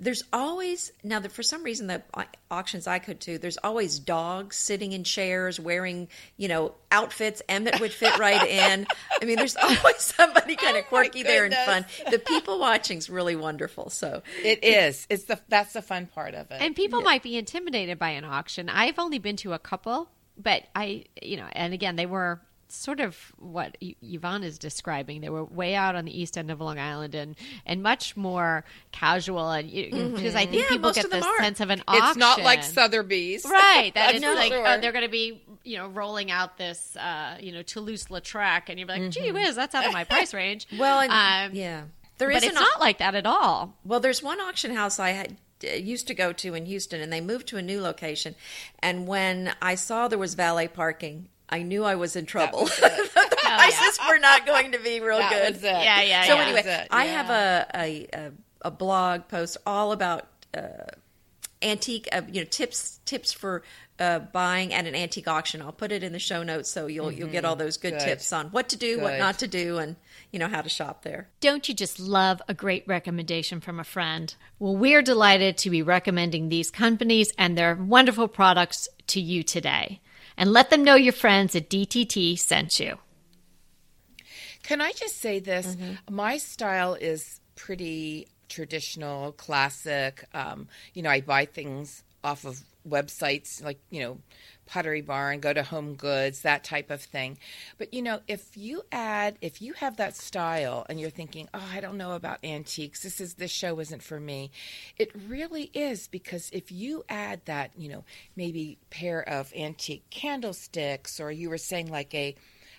there's 0.00 0.22
always 0.32 0.92
now 1.02 1.18
that 1.18 1.32
for 1.32 1.42
some 1.42 1.62
reason 1.62 1.88
the 1.88 2.02
auctions 2.50 2.86
I 2.86 2.98
could 2.98 3.20
to, 3.22 3.38
there's 3.38 3.58
always 3.58 3.98
dogs 3.98 4.56
sitting 4.56 4.92
in 4.92 5.04
chairs 5.04 5.58
wearing 5.58 6.08
you 6.36 6.48
know 6.48 6.74
outfits 6.92 7.42
Emmett 7.48 7.80
would 7.80 7.92
fit 7.92 8.16
right 8.18 8.46
in. 8.46 8.86
I 9.20 9.24
mean, 9.24 9.36
there's 9.36 9.56
always 9.62 9.98
somebody 9.98 10.56
kind 10.56 10.76
of 10.76 10.84
Oh 10.84 10.88
quirky 10.88 11.22
there 11.22 11.44
and 11.44 11.54
fun. 11.54 11.84
The 12.10 12.18
people 12.18 12.58
watching's 12.60 13.10
really 13.10 13.36
wonderful. 13.36 13.90
So 13.90 14.22
It 14.42 14.62
is. 14.62 15.06
It's 15.10 15.24
the 15.24 15.40
that's 15.48 15.72
the 15.72 15.82
fun 15.82 16.06
part 16.06 16.34
of 16.34 16.50
it. 16.50 16.58
And 16.60 16.76
people 16.76 17.00
might 17.00 17.22
be 17.22 17.36
intimidated 17.36 17.98
by 17.98 18.10
an 18.10 18.24
auction. 18.24 18.68
I've 18.68 18.98
only 18.98 19.18
been 19.18 19.36
to 19.38 19.52
a 19.52 19.58
couple, 19.58 20.08
but 20.36 20.62
I, 20.74 21.04
you 21.20 21.36
know, 21.36 21.46
and 21.52 21.74
again, 21.74 21.96
they 21.96 22.06
were 22.06 22.40
sort 22.70 23.00
of 23.00 23.16
what 23.38 23.76
Y- 23.80 23.94
Yvonne 24.02 24.44
is 24.44 24.58
describing. 24.58 25.20
They 25.20 25.28
were 25.30 25.44
way 25.44 25.74
out 25.74 25.96
on 25.96 26.04
the 26.04 26.20
east 26.20 26.36
end 26.36 26.50
of 26.50 26.60
Long 26.60 26.78
Island 26.78 27.14
and 27.14 27.36
and 27.66 27.82
much 27.82 28.16
more 28.16 28.64
casual. 28.92 29.50
And 29.50 29.70
you, 29.70 29.90
because 30.14 30.34
I 30.34 30.46
think 30.46 30.50
Mm-hmm. 30.50 30.54
Yeah, 30.62 30.68
people 30.68 30.92
get 30.92 31.04
of 31.04 31.10
them 31.10 31.20
this 31.20 31.26
are. 31.26 31.38
sense 31.42 31.60
of 31.60 31.70
an 31.70 31.82
auction. 31.88 32.06
it's 32.08 32.16
not 32.16 32.40
like 32.42 32.62
Sotheby's, 32.62 33.44
Right, 33.50 33.92
That's 33.94 34.14
it's 34.16 34.24
like 34.24 34.52
sure. 34.52 34.66
oh, 34.66 34.80
they're 34.80 34.92
going 34.92 35.04
to 35.04 35.10
be, 35.10 35.42
you 35.64 35.78
know, 35.78 35.88
rolling 35.88 36.30
out 36.30 36.56
this, 36.58 36.96
uh, 36.96 37.36
you 37.40 37.52
know, 37.52 37.62
Toulouse-Lautrec, 37.62 38.62
and 38.68 38.78
you're 38.78 38.88
like, 38.88 39.10
gee 39.10 39.32
whiz, 39.32 39.56
that's 39.56 39.74
out 39.74 39.86
of 39.86 39.92
my 39.92 40.04
price 40.04 40.32
range. 40.34 40.66
Mm-hmm. 40.68 40.78
well, 40.78 41.00
and, 41.00 41.12
um, 41.52 41.56
yeah. 41.56 41.82
There 42.18 42.28
but 42.28 42.38
is 42.38 42.42
it's 42.44 42.52
an 42.56 42.58
au- 42.58 42.64
not 42.66 42.80
like 42.80 42.98
that 42.98 43.14
at 43.14 43.26
all. 43.26 43.74
Well, 43.84 44.00
there's 44.00 44.22
one 44.22 44.40
auction 44.40 44.74
house 44.74 44.98
I 44.98 45.10
had 45.10 45.36
uh, 45.64 45.74
used 45.74 46.06
to 46.08 46.14
go 46.14 46.32
to 46.32 46.54
in 46.54 46.66
Houston, 46.66 47.00
and 47.00 47.12
they 47.12 47.20
moved 47.20 47.46
to 47.48 47.56
a 47.58 47.62
new 47.62 47.80
location. 47.80 48.34
And 48.80 49.06
when 49.06 49.54
I 49.62 49.76
saw 49.76 50.08
there 50.08 50.18
was 50.18 50.34
valet 50.34 50.66
parking, 50.68 51.28
I 51.48 51.62
knew 51.62 51.84
I 51.84 51.94
was 51.94 52.16
in 52.16 52.26
trouble. 52.26 52.62
was 52.62 52.78
it. 52.82 53.14
the 53.14 53.36
prices 53.42 53.98
were 54.08 54.18
not 54.18 54.46
going 54.46 54.72
to 54.72 54.78
be 54.78 55.00
real 55.00 55.18
That 55.18 55.30
good. 55.32 55.54
was 55.54 55.62
it. 55.64 55.66
Yeah, 55.70 56.02
yeah, 56.02 56.22
So 56.24 56.34
yeah. 56.34 56.40
anyway, 56.42 56.62
That 56.62 56.78
was 56.80 56.84
it, 56.84 56.88
I 56.90 57.04
have 57.06 57.30
a, 57.30 57.66
a 57.74 58.06
a 58.14 58.30
a 58.62 58.70
blog 58.70 59.28
post 59.28 59.56
all 59.66 59.92
about 59.92 60.26
uh, 60.56 60.60
antique, 61.62 62.08
uh, 62.12 62.22
you 62.30 62.40
know, 62.42 62.46
tips 62.50 63.00
tips 63.04 63.32
for 63.32 63.62
uh, 63.98 64.18
buying 64.20 64.72
at 64.72 64.86
an 64.86 64.94
antique 64.94 65.26
auction. 65.28 65.60
I'll 65.62 65.72
put 65.72 65.90
it 65.92 66.02
in 66.02 66.12
the 66.12 66.18
show 66.18 66.42
notes 66.42 66.70
so 66.70 66.86
you'll 66.86 67.10
you'll 67.12 67.28
get 67.30 67.44
all 67.44 67.56
those 67.56 67.76
good, 67.76 67.94
Good. 67.94 68.00
tips 68.00 68.32
on 68.32 68.48
what 68.48 68.68
to 68.70 68.76
do, 68.76 69.00
what 69.00 69.18
not 69.18 69.38
to 69.40 69.48
do, 69.48 69.78
and 69.78 69.96
you 70.30 70.38
know 70.38 70.48
how 70.48 70.60
to 70.62 70.68
shop 70.68 71.02
there. 71.02 71.28
Don't 71.40 71.68
you 71.68 71.74
just 71.74 71.98
love 71.98 72.40
a 72.48 72.54
great 72.54 72.84
recommendation 72.86 73.60
from 73.60 73.80
a 73.80 73.84
friend? 73.84 74.34
Well, 74.58 74.76
we're 74.76 75.02
delighted 75.02 75.56
to 75.58 75.70
be 75.70 75.82
recommending 75.82 76.48
these 76.48 76.70
companies 76.70 77.32
and 77.38 77.56
their 77.56 77.74
wonderful 77.74 78.28
products 78.28 78.88
to 79.08 79.20
you 79.20 79.42
today. 79.42 80.00
And 80.38 80.52
let 80.52 80.70
them 80.70 80.84
know 80.84 80.94
your 80.94 81.12
friends 81.12 81.56
at 81.56 81.68
DTT 81.68 82.38
sent 82.38 82.78
you. 82.78 82.96
Can 84.62 84.80
I 84.80 84.92
just 84.92 85.18
say 85.18 85.40
this? 85.40 85.76
My 86.08 86.38
style 86.38 86.94
is 86.94 87.40
pretty 87.56 88.28
traditional, 88.48 89.32
classic. 89.32 90.24
Um, 90.32 90.68
you 90.94 91.02
know, 91.02 91.10
I 91.10 91.22
buy 91.22 91.44
things 91.44 92.04
off 92.22 92.44
of 92.44 92.60
websites 92.88 93.62
like, 93.62 93.80
you 93.90 94.00
know, 94.00 94.18
Pottery 94.68 95.00
Barn, 95.00 95.40
go 95.40 95.52
to 95.52 95.62
Home 95.62 95.94
Goods, 95.94 96.42
that 96.42 96.62
type 96.62 96.90
of 96.90 97.02
thing. 97.02 97.38
But, 97.78 97.92
you 97.92 98.02
know, 98.02 98.20
if 98.28 98.56
you 98.56 98.82
add, 98.92 99.38
if 99.40 99.60
you 99.60 99.72
have 99.72 99.96
that 99.96 100.14
style 100.14 100.86
and 100.88 101.00
you're 101.00 101.10
thinking, 101.10 101.48
oh, 101.52 101.70
I 101.72 101.80
don't 101.80 101.96
know 101.96 102.12
about 102.12 102.44
antiques, 102.44 103.02
this 103.02 103.20
is, 103.20 103.34
this 103.34 103.50
show 103.50 103.80
isn't 103.80 104.02
for 104.02 104.20
me, 104.20 104.50
it 104.96 105.10
really 105.26 105.70
is 105.74 106.06
because 106.06 106.50
if 106.52 106.70
you 106.70 107.04
add 107.08 107.40
that, 107.46 107.72
you 107.76 107.88
know, 107.88 108.04
maybe 108.36 108.78
pair 108.90 109.26
of 109.28 109.52
antique 109.56 110.04
candlesticks 110.10 111.18
or 111.18 111.32
you 111.32 111.50
were 111.50 111.58
saying 111.58 111.90
like 111.90 112.14
a, 112.14 112.36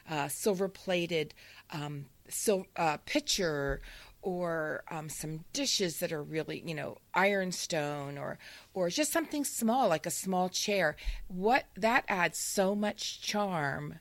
uh, 0.10 0.28
silver 0.28 0.68
plated 0.68 1.34
um, 1.72 2.06
sil- 2.26 2.70
uh, 2.76 2.98
pitcher 3.06 3.82
or 4.22 4.84
um, 4.92 5.10
some 5.10 5.46
dishes 5.54 6.00
that 6.00 6.12
are 6.12 6.22
really 6.24 6.62
you 6.66 6.76
know 6.76 6.98
ironstone 7.14 8.18
or 8.18 8.38
or 8.74 8.90
just 8.90 9.12
something 9.12 9.44
small 9.46 9.88
like 9.90 10.06
a 10.06 10.12
small 10.12 10.50
chair 10.50 10.96
what 11.28 11.66
that 11.76 12.04
adds 12.08 12.38
so 12.40 12.76
much 12.76 13.22
charm 13.22 14.00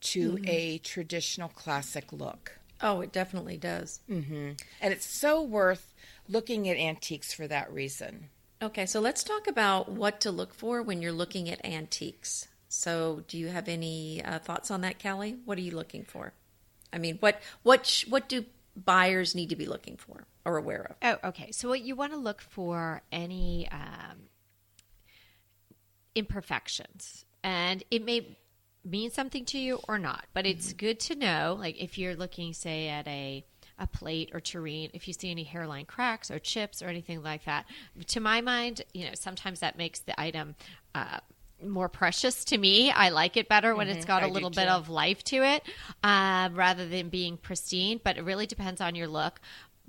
to 0.00 0.38
a 0.46 0.78
traditional 0.78 1.48
classic 1.48 2.12
look 2.12 2.58
Oh, 2.82 3.00
it 3.00 3.10
definitely 3.10 3.56
does. 3.56 4.00
mm-hmm. 4.10 4.50
and 4.82 4.92
it's 4.92 5.06
so 5.06 5.42
worth 5.42 5.94
looking 6.28 6.68
at 6.68 6.76
antiques 6.76 7.32
for 7.32 7.46
that 7.48 7.72
reason 7.72 8.28
Okay, 8.62 8.86
so 8.86 9.00
let's 9.00 9.22
talk 9.22 9.46
about 9.46 9.90
what 9.90 10.20
to 10.22 10.30
look 10.30 10.54
for 10.54 10.82
when 10.82 11.02
you're 11.02 11.12
looking 11.12 11.50
at 11.50 11.62
antiques. 11.62 12.48
So, 12.70 13.22
do 13.28 13.36
you 13.36 13.48
have 13.48 13.68
any 13.68 14.24
uh, 14.24 14.38
thoughts 14.38 14.70
on 14.70 14.80
that, 14.80 14.98
Kelly? 14.98 15.36
What 15.44 15.58
are 15.58 15.60
you 15.60 15.72
looking 15.72 16.04
for? 16.04 16.32
I 16.90 16.96
mean, 16.96 17.18
what 17.20 17.42
what 17.62 17.84
sh- 17.84 18.06
what 18.08 18.30
do 18.30 18.46
buyers 18.76 19.34
need 19.34 19.50
to 19.50 19.56
be 19.56 19.66
looking 19.66 19.96
for 19.96 20.26
or 20.44 20.56
aware 20.56 20.86
of? 20.90 20.96
Oh, 21.02 21.28
okay. 21.28 21.50
So 21.52 21.68
what 21.68 21.80
you 21.80 21.96
want 21.96 22.12
to 22.12 22.18
look 22.18 22.40
for 22.40 23.02
any 23.10 23.68
um, 23.70 24.28
imperfections, 26.14 27.24
and 27.42 27.82
it 27.90 28.04
may 28.04 28.36
mean 28.84 29.10
something 29.10 29.44
to 29.46 29.58
you 29.58 29.80
or 29.88 29.98
not, 29.98 30.26
but 30.32 30.46
it's 30.46 30.72
good 30.72 31.00
to 31.00 31.14
know. 31.14 31.56
Like 31.58 31.80
if 31.82 31.98
you're 31.98 32.14
looking, 32.16 32.52
say, 32.52 32.88
at 32.88 33.06
a 33.08 33.44
a 33.78 33.86
plate 33.86 34.30
or 34.32 34.40
tureen, 34.40 34.90
if 34.94 35.06
you 35.06 35.12
see 35.12 35.30
any 35.30 35.44
hairline 35.44 35.84
cracks 35.84 36.30
or 36.30 36.38
chips 36.38 36.80
or 36.80 36.86
anything 36.86 37.22
like 37.22 37.44
that, 37.44 37.66
to 38.06 38.20
my 38.20 38.40
mind, 38.40 38.80
you 38.94 39.04
know, 39.04 39.10
sometimes 39.14 39.60
that 39.60 39.76
makes 39.76 40.00
the 40.00 40.18
item. 40.18 40.54
Uh, 40.94 41.18
more 41.62 41.88
precious 41.88 42.44
to 42.46 42.58
me. 42.58 42.90
I 42.90 43.08
like 43.08 43.36
it 43.36 43.48
better 43.48 43.74
when 43.74 43.88
it's 43.88 44.04
got 44.04 44.22
a 44.22 44.26
I 44.26 44.30
little 44.30 44.50
bit 44.50 44.68
of 44.68 44.88
life 44.88 45.24
to 45.24 45.36
it 45.36 45.62
um, 46.02 46.54
rather 46.54 46.86
than 46.86 47.08
being 47.08 47.36
pristine, 47.36 48.00
but 48.02 48.18
it 48.18 48.22
really 48.22 48.46
depends 48.46 48.80
on 48.80 48.94
your 48.94 49.08
look. 49.08 49.40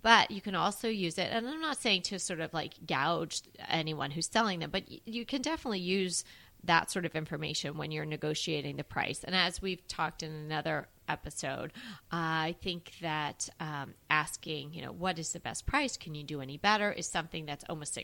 But 0.02 0.32
you 0.32 0.42
can 0.42 0.56
also 0.56 0.88
use 0.88 1.18
it, 1.18 1.30
and 1.32 1.48
I'm 1.48 1.60
not 1.60 1.78
saying 1.78 2.04
to 2.04 2.20
sort 2.20 2.40
of 2.40 2.54
like 2.54 2.74
gouge 2.86 3.42
anyone 3.68 4.12
who's 4.12 4.30
selling 4.30 4.60
them, 4.60 4.70
but 4.70 4.84
you 5.06 5.26
can 5.26 5.42
definitely 5.42 5.80
use 5.80 6.24
that 6.64 6.92
sort 6.92 7.06
of 7.06 7.16
information 7.16 7.78
when 7.78 7.92
you're 7.92 8.06
negotiating 8.06 8.78
the 8.78 8.84
price. 8.84 9.24
And 9.24 9.36
as 9.36 9.62
we've 9.62 9.86
talked 9.88 10.24
in 10.24 10.32
another 10.32 10.88
episode, 11.08 11.72
I 12.12 12.56
think 12.62 12.94
that 13.02 13.50
um, 13.60 13.94
asking, 14.10 14.74
you 14.74 14.82
know, 14.84 14.92
what 14.92 15.20
is 15.20 15.32
the 15.32 15.40
best 15.40 15.66
price? 15.66 15.98
Can 15.98 16.16
you 16.16 16.24
do 16.24 16.42
any 16.42 16.58
better? 16.58 16.92
Is 16.92 17.08
something 17.08 17.46
that's 17.46 17.64
almost 17.70 17.98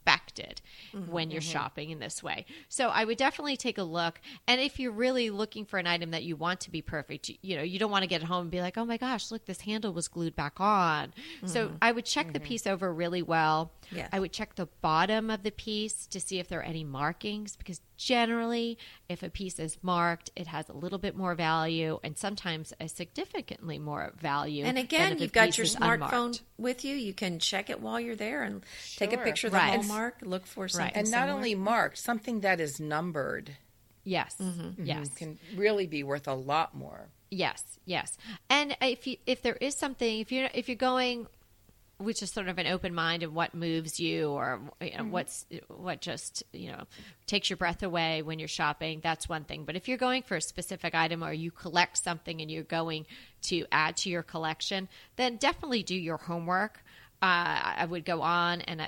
expected 0.00 0.60
mm-hmm, 0.94 1.10
when 1.10 1.30
you're 1.30 1.40
mm-hmm. 1.40 1.50
shopping 1.50 1.90
in 1.90 1.98
this 1.98 2.22
way. 2.22 2.46
So 2.68 2.88
I 2.88 3.04
would 3.04 3.18
definitely 3.18 3.56
take 3.56 3.78
a 3.78 3.82
look. 3.82 4.20
And 4.46 4.60
if 4.60 4.78
you're 4.78 4.92
really 4.92 5.30
looking 5.30 5.64
for 5.64 5.78
an 5.78 5.86
item 5.86 6.10
that 6.10 6.22
you 6.22 6.36
want 6.36 6.60
to 6.60 6.70
be 6.70 6.82
perfect, 6.82 7.30
you, 7.42 7.56
know, 7.56 7.62
you 7.62 7.78
don't 7.78 7.90
want 7.90 8.02
to 8.02 8.08
get 8.08 8.22
home 8.22 8.42
and 8.42 8.50
be 8.50 8.60
like, 8.60 8.78
oh 8.78 8.84
my 8.84 8.96
gosh, 8.96 9.30
look, 9.30 9.46
this 9.46 9.62
handle 9.62 9.92
was 9.92 10.08
glued 10.08 10.36
back 10.36 10.60
on. 10.60 11.12
So 11.44 11.66
mm-hmm, 11.66 11.76
I 11.82 11.92
would 11.92 12.04
check 12.04 12.32
the 12.32 12.40
piece 12.40 12.66
over 12.66 12.92
really 12.92 13.22
well. 13.22 13.72
Yes. 13.90 14.08
I 14.12 14.20
would 14.20 14.32
check 14.32 14.54
the 14.54 14.66
bottom 14.80 15.30
of 15.30 15.42
the 15.42 15.50
piece 15.50 16.06
to 16.08 16.20
see 16.20 16.38
if 16.38 16.48
there 16.48 16.60
are 16.60 16.64
any 16.64 16.84
markings 16.84 17.56
because 17.56 17.80
generally, 17.96 18.78
if 19.08 19.22
a 19.22 19.28
piece 19.28 19.58
is 19.58 19.76
marked, 19.82 20.30
it 20.34 20.46
has 20.46 20.68
a 20.68 20.72
little 20.72 20.98
bit 20.98 21.16
more 21.16 21.34
value 21.34 21.98
and 22.02 22.16
sometimes 22.16 22.72
a 22.80 22.88
significantly 22.88 23.78
more 23.78 24.12
value. 24.18 24.64
And 24.64 24.78
again, 24.78 25.18
you've 25.18 25.32
got 25.32 25.58
your 25.58 25.66
smartphone 25.66 25.92
unmarked. 25.92 26.42
with 26.56 26.84
you. 26.84 26.96
You 26.96 27.12
can 27.12 27.38
check 27.38 27.68
it 27.68 27.80
while 27.80 28.00
you're 28.00 28.16
there 28.16 28.42
and 28.42 28.62
take 28.96 29.12
a 29.12 29.18
picture 29.18 29.48
of 29.48 29.52
the 29.52 29.60
Right. 29.60 29.78
Hallmark. 29.90 30.18
Look 30.22 30.46
for 30.46 30.68
something. 30.68 30.94
and 30.94 31.10
not 31.10 31.22
similar. 31.22 31.36
only 31.36 31.54
marked 31.54 31.98
something 31.98 32.40
that 32.40 32.60
is 32.60 32.80
numbered 32.80 33.56
Yes. 34.02 34.34
Mm-hmm. 34.40 34.84
Yes. 34.84 35.14
can 35.14 35.38
really 35.54 35.86
be 35.86 36.02
worth 36.02 36.26
a 36.26 36.34
lot 36.34 36.74
more 36.74 37.08
Yes, 37.30 37.62
yes. 37.84 38.18
And 38.48 38.76
if 38.82 39.06
you 39.06 39.16
if 39.24 39.42
there 39.42 39.54
is 39.54 39.76
something 39.76 40.18
if 40.18 40.32
you're 40.32 40.48
if 40.52 40.68
you're 40.68 40.76
going 40.76 41.26
which 41.98 42.22
is 42.22 42.30
sort 42.30 42.48
of 42.48 42.58
an 42.58 42.66
open 42.66 42.94
mind 42.94 43.22
and 43.22 43.34
what 43.34 43.54
moves 43.54 44.00
you 44.00 44.30
or 44.30 44.60
you 44.80 44.96
know, 44.96 45.04
what's 45.04 45.46
what 45.68 46.00
just 46.00 46.42
you 46.52 46.72
know 46.72 46.84
takes 47.26 47.50
your 47.50 47.58
breath 47.58 47.82
away 47.82 48.22
when 48.22 48.38
you're 48.38 48.48
shopping 48.48 49.00
that's 49.02 49.28
one 49.28 49.44
thing 49.44 49.64
but 49.64 49.76
if 49.76 49.86
you're 49.86 49.98
going 49.98 50.22
for 50.22 50.36
a 50.36 50.40
specific 50.40 50.94
item 50.94 51.22
or 51.22 51.32
you 51.32 51.50
collect 51.50 51.98
something 51.98 52.40
and 52.40 52.50
you're 52.50 52.62
going 52.62 53.04
to 53.42 53.66
add 53.70 53.98
to 53.98 54.08
your 54.08 54.22
collection 54.22 54.88
then 55.16 55.36
definitely 55.36 55.82
do 55.82 55.94
your 55.94 56.16
homework 56.16 56.82
uh, 57.22 57.74
I 57.76 57.86
would 57.88 58.04
go 58.04 58.22
on 58.22 58.62
and 58.62 58.80
uh, 58.80 58.86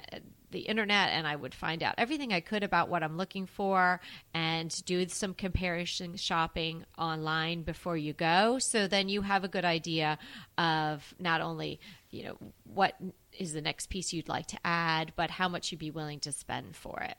the 0.53 0.61
internet 0.61 1.11
and 1.11 1.27
I 1.27 1.35
would 1.35 1.55
find 1.55 1.83
out 1.83 1.95
everything 1.99 2.33
I 2.33 2.40
could 2.40 2.62
about 2.62 2.88
what 2.88 3.03
I'm 3.03 3.16
looking 3.16 3.47
for 3.47 4.01
and 4.33 4.85
do 4.85 5.09
some 5.09 5.35
comparison 5.35 6.16
shopping 6.16 6.85
online 6.97 7.62
before 7.62 7.97
you 7.97 8.12
go. 8.12 8.59
So 8.59 8.87
then 8.87 9.09
you 9.09 9.23
have 9.23 9.45
a 9.45 9.49
good 9.49 9.64
idea 9.64 10.18
of 10.57 11.14
not 11.18 11.40
only, 11.40 11.81
you 12.11 12.25
know, 12.25 12.37
what 12.64 12.95
is 13.38 13.53
the 13.53 13.62
next 13.62 13.88
piece 13.88 14.12
you'd 14.12 14.29
like 14.29 14.47
to 14.49 14.59
add, 14.64 15.12
but 15.16 15.31
how 15.31 15.49
much 15.49 15.73
you'd 15.73 15.79
be 15.79 15.90
willing 15.90 16.21
to 16.21 16.33
spend 16.33 16.77
for 16.77 17.01
it. 17.01 17.16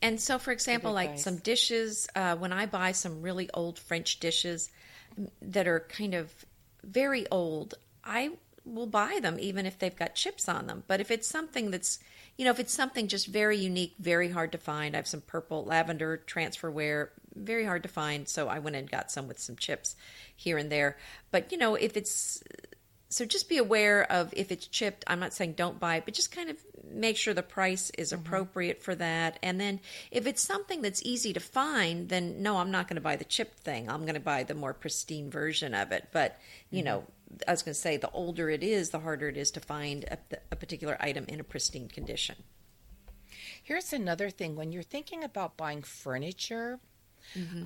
And 0.00 0.20
so, 0.20 0.38
for 0.38 0.52
example, 0.52 0.92
like 0.92 1.18
some 1.18 1.36
dishes, 1.36 2.08
uh, 2.14 2.36
when 2.36 2.52
I 2.52 2.66
buy 2.66 2.92
some 2.92 3.22
really 3.22 3.50
old 3.52 3.78
French 3.78 4.20
dishes 4.20 4.70
that 5.42 5.66
are 5.66 5.80
kind 5.80 6.14
of 6.14 6.32
very 6.84 7.26
old, 7.30 7.74
I 8.04 8.30
will 8.74 8.86
buy 8.86 9.18
them 9.20 9.38
even 9.40 9.66
if 9.66 9.78
they've 9.78 9.96
got 9.96 10.14
chips 10.14 10.48
on 10.48 10.66
them. 10.66 10.84
But 10.86 11.00
if 11.00 11.10
it's 11.10 11.26
something 11.26 11.70
that's, 11.70 11.98
you 12.36 12.44
know, 12.44 12.50
if 12.50 12.60
it's 12.60 12.74
something 12.74 13.08
just 13.08 13.26
very 13.26 13.56
unique, 13.56 13.94
very 13.98 14.30
hard 14.30 14.52
to 14.52 14.58
find, 14.58 14.94
I 14.94 14.98
have 14.98 15.06
some 15.06 15.20
purple 15.20 15.64
lavender 15.64 16.22
transferware, 16.26 17.08
very 17.34 17.64
hard 17.64 17.82
to 17.84 17.88
find. 17.88 18.28
So 18.28 18.48
I 18.48 18.58
went 18.58 18.76
and 18.76 18.90
got 18.90 19.10
some 19.10 19.28
with 19.28 19.38
some 19.38 19.56
chips 19.56 19.96
here 20.36 20.58
and 20.58 20.70
there. 20.70 20.96
But, 21.30 21.52
you 21.52 21.58
know, 21.58 21.74
if 21.74 21.96
it's 21.96 22.42
so 23.10 23.24
just 23.24 23.48
be 23.48 23.58
aware 23.58 24.10
of 24.10 24.32
if 24.36 24.52
it's 24.52 24.66
chipped 24.66 25.04
i'm 25.06 25.20
not 25.20 25.32
saying 25.32 25.52
don't 25.52 25.80
buy 25.80 25.96
it 25.96 26.04
but 26.04 26.14
just 26.14 26.34
kind 26.34 26.50
of 26.50 26.56
make 26.90 27.16
sure 27.16 27.34
the 27.34 27.42
price 27.42 27.90
is 27.98 28.12
mm-hmm. 28.12 28.20
appropriate 28.20 28.82
for 28.82 28.94
that 28.94 29.38
and 29.42 29.60
then 29.60 29.80
if 30.10 30.26
it's 30.26 30.42
something 30.42 30.82
that's 30.82 31.02
easy 31.04 31.32
to 31.32 31.40
find 31.40 32.08
then 32.08 32.42
no 32.42 32.58
i'm 32.58 32.70
not 32.70 32.86
going 32.88 32.96
to 32.96 33.00
buy 33.00 33.16
the 33.16 33.24
chipped 33.24 33.58
thing 33.60 33.88
i'm 33.88 34.02
going 34.02 34.14
to 34.14 34.20
buy 34.20 34.42
the 34.42 34.54
more 34.54 34.74
pristine 34.74 35.30
version 35.30 35.74
of 35.74 35.92
it 35.92 36.08
but 36.12 36.38
you 36.70 36.78
mm-hmm. 36.78 36.86
know 36.86 37.04
i 37.46 37.50
was 37.50 37.62
going 37.62 37.74
to 37.74 37.80
say 37.80 37.96
the 37.96 38.10
older 38.10 38.48
it 38.50 38.62
is 38.62 38.90
the 38.90 39.00
harder 39.00 39.28
it 39.28 39.36
is 39.36 39.50
to 39.50 39.60
find 39.60 40.04
a, 40.04 40.18
a 40.50 40.56
particular 40.56 40.96
item 41.00 41.24
in 41.28 41.40
a 41.40 41.44
pristine 41.44 41.88
condition 41.88 42.36
Here's 43.62 43.92
another 43.92 44.30
thing 44.30 44.56
when 44.56 44.72
you're 44.72 44.82
thinking 44.82 45.22
about 45.24 45.58
buying 45.58 45.82
furniture, 45.82 46.80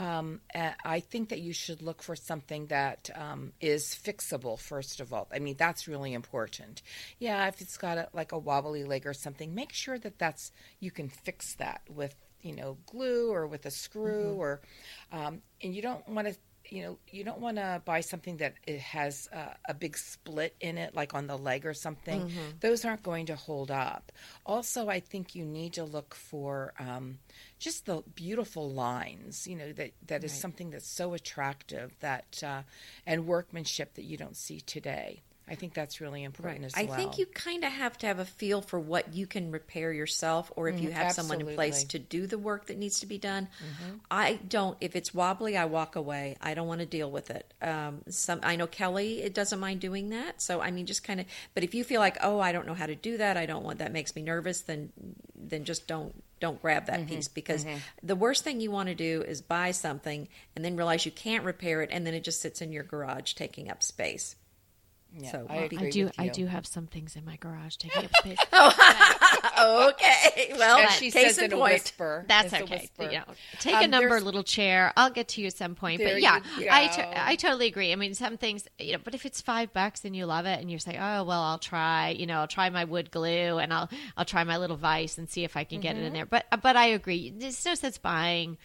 um, 0.00 0.40
uh, 0.54 0.72
I 0.84 0.98
think 0.98 1.28
that 1.28 1.40
you 1.40 1.52
should 1.52 1.82
look 1.82 2.02
for 2.02 2.16
something 2.16 2.66
that 2.66 3.08
um, 3.14 3.52
is 3.60 3.94
fixable, 3.94 4.58
first 4.58 5.00
of 5.00 5.12
all. 5.12 5.28
I 5.32 5.38
mean, 5.38 5.54
that's 5.56 5.86
really 5.86 6.12
important. 6.12 6.82
Yeah, 7.20 7.46
if 7.46 7.60
it's 7.60 7.76
got 7.76 7.98
a, 7.98 8.08
like 8.12 8.32
a 8.32 8.38
wobbly 8.38 8.82
leg 8.82 9.06
or 9.06 9.14
something, 9.14 9.54
make 9.54 9.72
sure 9.72 9.98
that 9.98 10.18
that's 10.18 10.50
you 10.80 10.90
can 10.90 11.08
fix 11.08 11.54
that 11.54 11.82
with 11.88 12.16
you 12.40 12.56
know 12.56 12.78
glue 12.86 13.32
or 13.32 13.46
with 13.46 13.64
a 13.66 13.70
screw 13.70 14.34
or 14.34 14.60
um, 15.12 15.42
and 15.62 15.74
you 15.74 15.82
don't 15.82 16.08
want 16.08 16.26
to 16.26 16.34
you 16.68 16.82
know, 16.82 16.98
you 17.10 17.24
don't 17.24 17.40
want 17.40 17.56
to 17.56 17.82
buy 17.84 18.00
something 18.00 18.38
that 18.38 18.54
it 18.66 18.80
has 18.80 19.28
uh, 19.32 19.54
a 19.68 19.74
big 19.74 19.96
split 19.96 20.54
in 20.60 20.78
it, 20.78 20.94
like 20.94 21.14
on 21.14 21.26
the 21.26 21.36
leg 21.36 21.66
or 21.66 21.74
something. 21.74 22.30
Those 22.60 22.84
aren't 22.84 23.02
going 23.02 23.26
to 23.26 23.36
hold 23.36 23.70
up. 23.70 24.12
Also, 24.46 24.88
I 24.88 25.00
think 25.00 25.34
you 25.34 25.44
need 25.44 25.74
to 25.74 25.84
look 25.84 26.14
for 26.14 26.72
um, 26.78 27.18
just 27.58 27.86
the 27.86 28.02
beautiful 28.14 28.70
lines. 28.70 29.46
You 29.46 29.56
know, 29.56 29.72
that 29.72 29.92
that 30.06 30.24
is 30.24 30.32
something 30.32 30.70
that's 30.70 30.88
so 30.88 31.14
attractive 31.14 31.92
that 32.00 32.42
uh, 32.42 32.62
and 33.06 33.26
workmanship 33.26 33.94
that 33.94 34.04
you 34.04 34.16
don't 34.16 34.36
see 34.36 34.60
today. 34.60 35.22
I 35.48 35.54
think 35.54 35.74
that's 35.74 36.00
really 36.00 36.22
important 36.22 36.64
as 36.64 36.74
I 36.76 36.84
well. 36.84 36.96
think 36.96 37.18
you 37.18 37.26
kind 37.26 37.64
of 37.64 37.72
have 37.72 37.98
to 37.98 38.06
have 38.06 38.18
a 38.18 38.24
feel 38.24 38.62
for 38.62 38.78
what 38.78 39.12
you 39.12 39.26
can 39.26 39.50
repair 39.50 39.92
yourself, 39.92 40.52
or 40.56 40.68
if 40.68 40.80
you 40.80 40.88
mm-hmm. 40.88 40.98
have 40.98 41.12
someone 41.12 41.40
in 41.40 41.54
place 41.54 41.84
to 41.84 41.98
do 41.98 42.26
the 42.26 42.38
work 42.38 42.66
that 42.66 42.78
needs 42.78 43.00
to 43.00 43.06
be 43.06 43.18
done. 43.18 43.48
Mm-hmm. 43.58 43.96
I 44.10 44.34
don't. 44.48 44.76
If 44.80 44.94
it's 44.96 45.12
wobbly, 45.12 45.56
I 45.56 45.64
walk 45.64 45.96
away. 45.96 46.36
I 46.40 46.54
don't 46.54 46.68
want 46.68 46.80
to 46.80 46.86
deal 46.86 47.10
with 47.10 47.30
it. 47.30 47.52
Um, 47.60 48.02
some 48.08 48.40
I 48.42 48.56
know 48.56 48.66
Kelly 48.66 49.22
it 49.22 49.34
doesn't 49.34 49.58
mind 49.58 49.80
doing 49.80 50.10
that. 50.10 50.40
So 50.40 50.60
I 50.60 50.70
mean, 50.70 50.86
just 50.86 51.04
kind 51.04 51.20
of. 51.20 51.26
But 51.54 51.64
if 51.64 51.74
you 51.74 51.84
feel 51.84 52.00
like, 52.00 52.18
oh, 52.22 52.38
I 52.38 52.52
don't 52.52 52.66
know 52.66 52.74
how 52.74 52.86
to 52.86 52.94
do 52.94 53.18
that, 53.18 53.36
I 53.36 53.46
don't 53.46 53.64
want 53.64 53.78
that 53.78 53.92
makes 53.92 54.14
me 54.14 54.22
nervous, 54.22 54.62
then 54.62 54.92
then 55.34 55.64
just 55.64 55.86
don't 55.86 56.14
don't 56.40 56.60
grab 56.60 56.86
that 56.86 57.00
mm-hmm. 57.00 57.14
piece 57.14 57.28
because 57.28 57.64
the 58.02 58.16
worst 58.16 58.42
thing 58.42 58.60
you 58.60 58.70
want 58.70 58.88
to 58.88 58.94
do 58.94 59.22
is 59.22 59.40
buy 59.40 59.70
something 59.70 60.28
and 60.56 60.64
then 60.64 60.76
realize 60.76 61.06
you 61.06 61.12
can't 61.12 61.44
repair 61.44 61.82
it, 61.82 61.90
and 61.92 62.06
then 62.06 62.14
it 62.14 62.24
just 62.24 62.40
sits 62.40 62.60
in 62.60 62.72
your 62.72 62.84
garage 62.84 63.34
taking 63.34 63.70
up 63.70 63.82
space. 63.82 64.36
Yeah, 65.14 65.30
so, 65.30 65.46
I 65.50 65.54
I 65.54 65.56
agree 65.64 65.86
I 65.88 65.90
do. 65.90 66.04
with 66.06 66.14
I 66.20 66.28
do 66.28 66.46
have 66.46 66.66
some 66.66 66.86
things 66.86 67.16
in 67.16 67.24
my 67.24 67.36
garage 67.36 67.76
taking 67.76 68.04
up 68.04 68.10
space. 68.16 68.38
okay, 69.58 70.54
well, 70.58 70.78
As 70.78 70.92
she 70.92 71.10
case 71.10 71.34
says 71.34 71.38
in 71.38 71.44
in 71.46 71.52
a 71.52 71.56
point. 71.56 71.72
whisper. 71.74 72.24
That's 72.28 72.52
It's 72.52 72.60
a 72.60 72.64
okay. 72.64 72.74
whisper. 72.76 73.04
You 73.04 73.18
know, 73.18 73.24
take 73.60 73.74
Um, 73.76 73.84
a 73.84 73.88
number 73.88 74.20
little 74.20 74.42
chair. 74.42 74.92
I'll 74.96 75.10
get 75.10 75.28
to 75.28 75.40
you 75.40 75.48
at 75.48 75.56
some 75.56 75.74
point. 75.74 76.00
But 76.02 76.20
yeah, 76.20 76.40
I, 76.70 76.86
to- 76.88 77.26
I 77.28 77.36
totally 77.36 77.66
agree. 77.66 77.92
I 77.92 77.96
mean, 77.96 78.14
some 78.14 78.36
things, 78.36 78.66
you 78.78 78.92
know, 78.92 78.98
but 79.02 79.14
if 79.14 79.26
it's 79.26 79.40
five 79.40 79.72
bucks 79.72 80.04
and 80.04 80.14
you 80.16 80.26
love 80.26 80.46
it 80.46 80.60
and 80.60 80.70
you're 80.70 80.78
saying, 80.78 80.98
oh, 80.98 81.24
well, 81.24 81.42
I'll 81.42 81.58
try, 81.58 82.10
you 82.10 82.26
know, 82.26 82.40
I'll 82.40 82.48
try 82.48 82.70
my 82.70 82.84
wood 82.84 83.10
glue 83.10 83.58
and 83.58 83.72
I'll, 83.72 83.90
I'll 84.16 84.24
try 84.24 84.44
my 84.44 84.56
little 84.56 84.76
vise 84.76 85.18
and 85.18 85.28
see 85.28 85.44
if 85.44 85.56
I 85.56 85.64
can 85.64 85.80
get 85.80 85.92
Mm-hmm. 85.96 86.04
it 86.04 86.06
in 86.06 86.12
there. 86.14 86.26
But, 86.26 86.46
but 86.62 86.74
I 86.76 86.86
agree. 86.86 87.30
There's 87.36 87.64
no 87.66 87.74
sense 87.74 87.98
buying, 87.98 88.56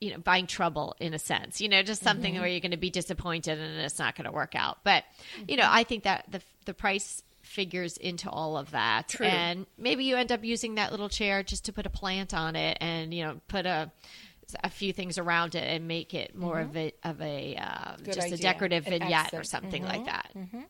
you 0.00 0.12
know, 0.12 0.18
buying 0.18 0.46
trouble 0.46 0.94
in 1.00 1.14
a 1.14 1.18
sense, 1.18 1.60
you 1.60 1.68
know, 1.68 1.82
just 1.82 2.02
something 2.02 2.34
Mm-hmm. 2.34 2.40
where 2.40 2.50
you're 2.50 2.60
going 2.60 2.70
to 2.72 2.76
be 2.76 2.90
disappointed 2.90 3.58
and 3.58 3.80
it's 3.80 3.98
not 3.98 4.16
going 4.16 4.26
to 4.26 4.32
work 4.32 4.54
out. 4.54 4.78
But, 4.84 5.04
you 5.48 5.56
know, 5.56 5.64
mm-hmm. 5.64 5.74
I 5.76 5.84
think 5.84 6.04
that 6.04 6.26
the, 6.30 6.42
the 6.66 6.74
price 6.74 7.22
figures 7.42 7.96
into 7.96 8.28
all 8.28 8.56
of 8.56 8.72
that. 8.72 9.08
True. 9.08 9.26
And 9.26 9.66
maybe 9.78 10.04
you 10.04 10.16
end 10.16 10.32
up 10.32 10.44
using 10.44 10.74
that 10.74 10.90
little 10.90 11.08
chair 11.08 11.42
just 11.42 11.66
to 11.66 11.72
put 11.72 11.86
a 11.86 11.90
plant 11.90 12.34
on 12.34 12.56
it 12.56 12.78
and, 12.80 13.14
you 13.14 13.24
know, 13.24 13.40
put 13.48 13.64
a, 13.66 13.90
a 14.62 14.70
few 14.70 14.92
things 14.92 15.18
around 15.18 15.54
it 15.54 15.64
and 15.64 15.88
make 15.88 16.12
it 16.12 16.36
more 16.36 16.60
of 16.60 16.70
mm-hmm. 16.70 17.06
a 17.06 17.10
of 17.10 17.20
a 17.20 17.56
um, 17.56 17.96
Good 18.02 18.14
just 18.14 18.32
a 18.32 18.36
decorative 18.36 18.86
An 18.86 18.92
vignette 18.92 19.32
or 19.32 19.40
accent. 19.40 19.46
something 19.46 19.84
like 19.84 20.04
mm-hmm. 20.04 20.58
that. 20.58 20.68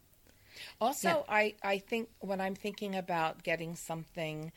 Also, 0.81 1.25
I, 1.29 1.55
I 1.63 1.79
think 1.79 2.09
when 2.21 2.41
I'm 2.41 2.55
thinking 2.55 2.95
about 2.97 3.43
getting 3.43 3.77
something 3.77 4.53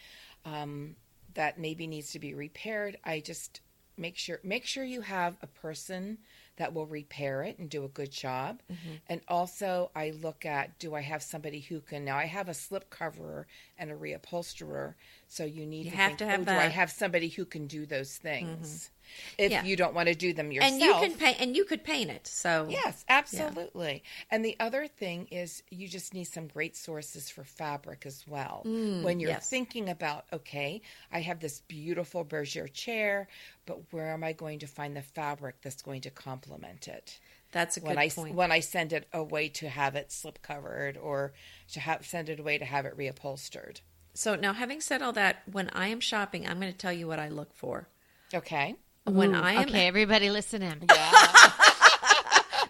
um, 0.46 0.96
that 1.34 1.60
maybe 1.60 1.88
needs 1.88 2.12
to 2.12 2.20
be 2.20 2.34
repaired, 2.34 2.98
I 3.04 3.20
just 3.20 3.62
make 4.00 4.18
sure 4.18 4.40
make 4.44 4.66
sure 4.66 4.84
you 4.84 5.02
have 5.02 5.38
a 5.42 5.48
person 5.48 6.18
that 6.56 6.74
will 6.74 6.86
repair 6.86 7.44
it 7.44 7.58
and 7.58 7.70
do 7.70 7.86
a 7.86 7.90
good 7.90 8.12
job. 8.12 8.62
Mm-hmm. 8.72 8.96
And 9.08 9.22
also, 9.28 9.92
I 9.96 10.12
look 10.12 10.46
at 10.46 10.78
do 10.80 10.96
I 10.96 11.02
have 11.02 11.22
somebody 11.24 11.60
who 11.62 11.82
can 11.82 12.06
now 12.06 12.18
I 12.18 12.26
have 12.26 12.50
a 12.50 12.54
slip 12.54 12.90
coverer 12.90 13.48
and 13.78 13.92
a 13.92 13.96
reupholsterer, 13.96 14.96
so 15.30 15.46
you 15.46 15.66
need 15.66 15.86
You 15.86 15.92
to 15.92 15.98
have 15.98 16.10
think, 16.10 16.20
to 16.20 16.26
have 16.26 16.42
oh, 16.42 16.44
do 16.44 16.52
I. 16.52 16.56
Mm-hmm. 16.66 16.72
have 16.72 16.92
somebody 16.92 17.30
who 17.30 17.46
can 17.46 17.68
do 17.68 17.86
those 17.86 18.18
things? 18.18 18.90
If 19.38 19.52
Yeah. 19.52 19.64
you 19.64 19.76
don't 19.76 19.94
want 19.96 20.08
to 20.08 20.16
do 20.16 20.34
them 20.34 20.52
yourself, 20.52 20.74
and 20.74 20.82
you 20.82 20.94
can 20.94 21.14
paint, 21.18 21.38
and 21.40 21.56
you 21.56 21.66
could 21.66 21.84
paint 21.84 22.12
it. 22.12 22.28
So 22.28 22.66
Yes, 22.70 23.06
absolutely. 23.10 24.04
And 24.30 24.44
the 24.46 24.56
other 24.60 24.88
thing 24.88 25.28
is 25.32 25.64
you 25.72 25.88
just 25.88 26.14
need 26.14 26.26
some 26.26 26.48
great 26.48 26.76
sources 26.76 27.30
for 27.30 27.44
fabric 27.44 28.06
as 28.06 28.26
well. 28.28 28.68
when 29.02 29.20
you're 29.20 29.30
Mm, 29.30 29.36
yes. 29.36 29.50
thinking 29.50 29.90
about, 29.90 30.26
okay, 30.34 30.82
I 31.12 31.22
have 31.22 31.40
this 31.40 31.62
beautiful 31.62 32.24
bergère 32.26 32.72
chair, 32.74 33.28
but 33.66 33.92
where 33.94 34.12
am 34.14 34.24
I 34.24 34.34
going 34.34 34.60
to 34.60 34.68
find 34.68 34.96
the 34.96 35.02
fabric 35.02 35.56
that's 35.62 35.82
going 35.82 36.02
to 36.02 36.10
complement 36.12 36.88
it? 36.88 37.20
that's 37.52 37.78
a 37.78 37.80
good 37.80 37.88
When 37.88 37.98
I 37.98 38.10
point. 38.10 38.36
when 38.36 38.52
I 38.52 38.60
send 38.60 38.94
it 38.94 39.08
away 39.12 39.50
to 39.50 39.70
have 39.70 39.96
it 39.96 40.12
slip 40.12 40.42
covered 40.44 40.98
or 40.98 41.34
to 41.72 41.80
have 41.80 42.06
send 42.06 42.30
it 42.30 42.40
away 42.40 42.58
to 42.60 42.66
have 42.66 42.86
it 42.86 42.96
reupholstered. 42.98 43.82
So 44.14 44.36
now, 44.36 44.54
having 44.54 44.82
said 44.82 45.02
all 45.02 45.14
that, 45.14 45.44
when 45.52 45.70
I 45.74 45.88
am 45.88 46.00
shopping, 46.00 46.48
I'm 46.48 46.60
going 46.60 46.72
to 46.72 46.78
tell 46.78 46.94
you 46.94 47.08
what 47.08 47.20
I 47.20 47.30
look 47.30 47.54
for. 47.54 47.88
Okay. 48.34 48.76
When 49.06 49.34
Ooh, 49.36 49.40
I 49.42 49.54
am 49.54 49.70
okay, 49.70 49.88
everybody 49.88 50.30
listen 50.30 50.62
in. 50.62 50.88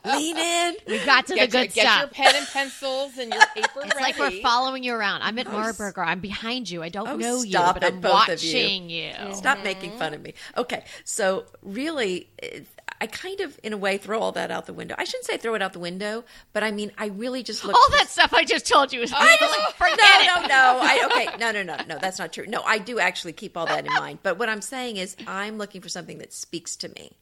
lean 0.05 0.37
in, 0.37 0.75
We 0.87 1.03
got 1.05 1.27
to 1.27 1.35
Get, 1.35 1.51
the 1.51 1.57
your, 1.57 1.65
good 1.65 1.73
get 1.73 1.99
your 1.99 2.07
pen 2.07 2.35
and 2.35 2.47
pencils 2.47 3.17
and 3.17 3.33
your 3.33 3.45
paper 3.55 3.81
It's 3.83 3.99
like 3.99 4.17
we're 4.17 4.41
following 4.41 4.83
you 4.83 4.93
around. 4.93 5.21
I'm 5.23 5.37
at 5.39 5.47
Marburger. 5.47 6.05
I'm 6.05 6.19
behind 6.21 6.69
you. 6.69 6.81
I 6.81 6.89
don't 6.89 7.07
Oh, 7.07 7.17
know 7.17 7.41
you, 7.43 7.51
stop 7.51 7.75
but 7.75 7.83
it, 7.83 7.93
I'm 7.93 7.99
both 8.01 8.29
of 8.29 8.41
you. 8.41 8.53
watching 8.53 8.89
you. 8.89 9.11
Stop 9.33 9.63
making 9.63 9.97
fun 9.97 10.13
of 10.13 10.21
me. 10.21 10.33
Okay, 10.57 10.85
so 11.03 11.45
really, 11.61 12.29
it- 12.37 12.65
I 13.01 13.07
kind 13.07 13.39
of, 13.39 13.57
in 13.63 13.71
a 13.71 13.77
way, 13.77 13.97
throw 13.97 14.19
all 14.19 14.33
that 14.33 14.51
out 14.51 14.65
the 14.65 14.73
window. 14.73 14.93
I 14.97 15.05
shouldn't 15.05 15.25
say 15.25 15.37
throw 15.37 15.55
it 15.55 15.61
out 15.61 15.71
the 15.73 15.79
window, 15.79 16.25
but 16.51 16.63
I 16.63 16.71
mean, 16.71 16.91
I 16.97 17.07
really 17.07 17.43
just 17.43 17.63
look. 17.63 17.73
All 17.75 17.89
that 17.97 18.09
stuff 18.09 18.33
I 18.33 18.43
just 18.43 18.67
told 18.67 18.91
you 18.91 19.01
is 19.01 19.13
I 19.15 19.71
forget 19.77 19.97
no, 19.97 20.43
it. 20.43 20.47
no, 20.47 20.47
no. 20.47 20.79
I 20.81 21.07
okay, 21.11 21.37
no, 21.37 21.51
no, 21.51 21.63
no, 21.63 21.77
no. 21.87 21.97
That's 21.99 22.19
not 22.19 22.33
true. 22.33 22.45
No, 22.45 22.61
I 22.65 22.77
do 22.77 22.99
actually 22.99 23.33
keep 23.33 23.55
all 23.55 23.65
that 23.67 23.85
in 23.87 23.93
mind. 23.93 24.19
But 24.21 24.37
what 24.37 24.49
I'm 24.49 24.61
saying 24.61 24.97
is, 24.97 25.15
I'm 25.27 25.57
looking 25.57 25.79
for 25.81 25.87
something 25.89 26.17
that 26.17 26.33
speaks 26.33 26.75
to 26.77 26.89
me, 26.89 27.17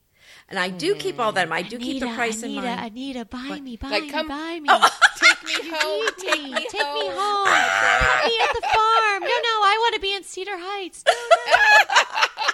and 0.50 0.58
I 0.58 0.70
do 0.70 0.96
keep 0.96 1.20
all 1.20 1.32
that. 1.34 1.44
in 1.44 1.50
mind. 1.50 1.66
I 1.68 1.70
do 1.70 1.78
keep 1.78 2.00
the 2.00 2.08
Anita, 2.08 2.16
price 2.18 2.42
in 2.42 2.56
mind. 2.56 2.80
Anita, 2.96 3.26
buy 3.26 3.60
me, 3.62 3.78
buy 3.78 3.90
Like, 3.90 4.04
me, 4.04 4.10
come- 4.10 4.28
buy 4.30 4.60
me. 4.60 4.70
Oh, 4.72 4.90
take 5.18 5.44
me 5.46 5.70
home. 5.72 6.06
Need 6.06 6.14
Take 6.18 6.44
me, 6.44 6.54
me 6.54 6.68
take 6.70 6.82
home. 6.82 7.00
me 7.00 7.08
home. 7.10 7.48
Put 7.48 8.26
me 8.32 8.40
at 8.42 8.54
the 8.54 8.62
farm. 8.62 9.22
No, 9.22 9.28
no, 9.28 9.54
I 9.64 9.78
want 9.82 9.96
to 9.96 10.02
be 10.02 10.14
in 10.16 10.24
Cedar 10.24 10.58
Heights. 10.58 11.04
No, 11.08 11.14
no. 11.14 12.04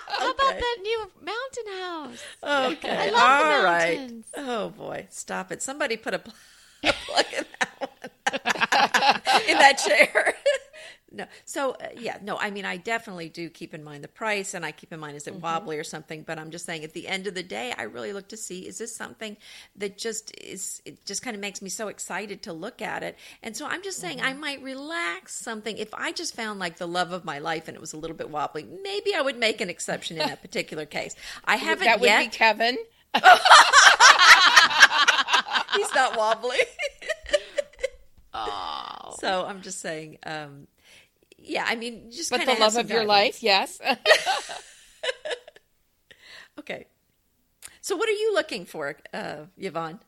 How 0.07 0.31
about 0.31 0.59
that 0.59 0.77
new 0.81 1.11
mountain 1.21 1.67
house? 1.81 2.23
Okay, 2.77 2.89
I 2.89 3.09
love 3.09 3.13
the 3.13 3.55
all 3.57 3.63
right. 3.63 4.11
Oh 4.37 4.69
boy, 4.69 5.07
stop 5.09 5.51
it! 5.51 5.61
Somebody 5.61 5.97
put 5.97 6.13
a, 6.13 6.19
pl- 6.19 6.33
a 6.83 6.93
plug 7.05 7.25
in 7.37 7.45
that 7.59 7.79
one 7.79 7.89
in 9.49 9.57
that 9.57 9.77
chair. 9.85 10.35
no, 11.13 11.25
so 11.45 11.71
uh, 11.71 11.87
yeah, 11.95 12.17
no. 12.21 12.37
I 12.37 12.49
mean, 12.49 12.65
I 12.65 12.77
definitely 12.77 13.29
do 13.29 13.49
keep 13.49 13.73
in 13.73 13.83
mind 13.83 14.03
the 14.03 14.07
price, 14.07 14.53
and 14.53 14.65
I 14.65 14.71
keep 14.71 14.91
in 14.91 14.99
mind 14.99 15.15
is 15.15 15.27
it 15.27 15.35
wobbly 15.35 15.77
or 15.77 15.83
something. 15.83 16.23
But 16.23 16.39
I'm 16.39 16.49
just 16.49 16.65
saying, 16.65 16.83
at 16.83 16.93
the 16.93 17.07
end 17.07 17.27
of 17.27 17.35
the 17.35 17.43
day, 17.43 17.73
I 17.77 17.83
really 17.83 18.13
look 18.13 18.29
to 18.29 18.37
see 18.37 18.67
is 18.67 18.79
this 18.79 18.95
something 18.95 19.37
that 19.75 19.97
just 19.97 20.33
is 20.41 20.81
it 20.85 21.05
just 21.05 21.21
kind 21.21 21.35
of 21.35 21.41
makes 21.41 21.61
me 21.61 21.69
so 21.69 21.87
excited 21.87 22.41
to 22.43 22.53
look 22.53 22.81
at 22.81 23.03
it. 23.03 23.17
And 23.43 23.55
so 23.55 23.67
I'm 23.67 23.83
just 23.83 23.99
saying, 23.99 24.21
I 24.21 24.33
might 24.33 24.61
relax 24.63 25.35
something 25.35 25.77
if 25.77 25.93
I 25.93 26.11
just 26.11 26.35
found 26.35 26.59
like 26.59 26.77
the 26.77 26.87
love 26.87 27.11
of 27.11 27.23
my 27.23 27.39
life 27.39 27.67
and 27.67 27.75
it 27.75 27.81
was 27.81 27.93
a 27.93 27.97
little 27.97 28.17
bit 28.17 28.29
wobbly. 28.29 28.67
Maybe 28.83 29.13
I 29.13 29.21
would 29.21 29.37
make 29.37 29.61
an 29.61 29.69
exception 29.69 30.19
in 30.19 30.27
that 30.27 30.41
particular 30.41 30.85
case. 30.85 31.15
I 31.45 31.57
haven't 31.57 31.85
that 31.85 31.99
would 31.99 32.07
yet. 32.07 32.31
be 32.31 32.37
Kevin. 32.37 32.77
He's 35.75 35.93
not 35.93 36.17
wobbly. 36.17 36.57
Oh. 38.35 39.15
so 39.19 39.45
I'm 39.45 39.61
just 39.61 39.79
saying, 39.79 40.17
um, 40.25 40.65
yeah, 41.43 41.65
I 41.67 41.75
mean, 41.75 42.11
just 42.11 42.31
But 42.31 42.45
the 42.45 42.55
love 42.55 42.77
of 42.77 42.89
your 42.89 43.05
life, 43.05 43.43
yes. 43.43 43.79
Okay. 46.59 46.85
So 47.81 47.95
what 47.95 48.07
are 48.07 48.13
you 48.13 48.33
looking 48.33 48.65
for, 48.65 48.95
uh, 49.13 49.45
Yvonne? 49.57 49.99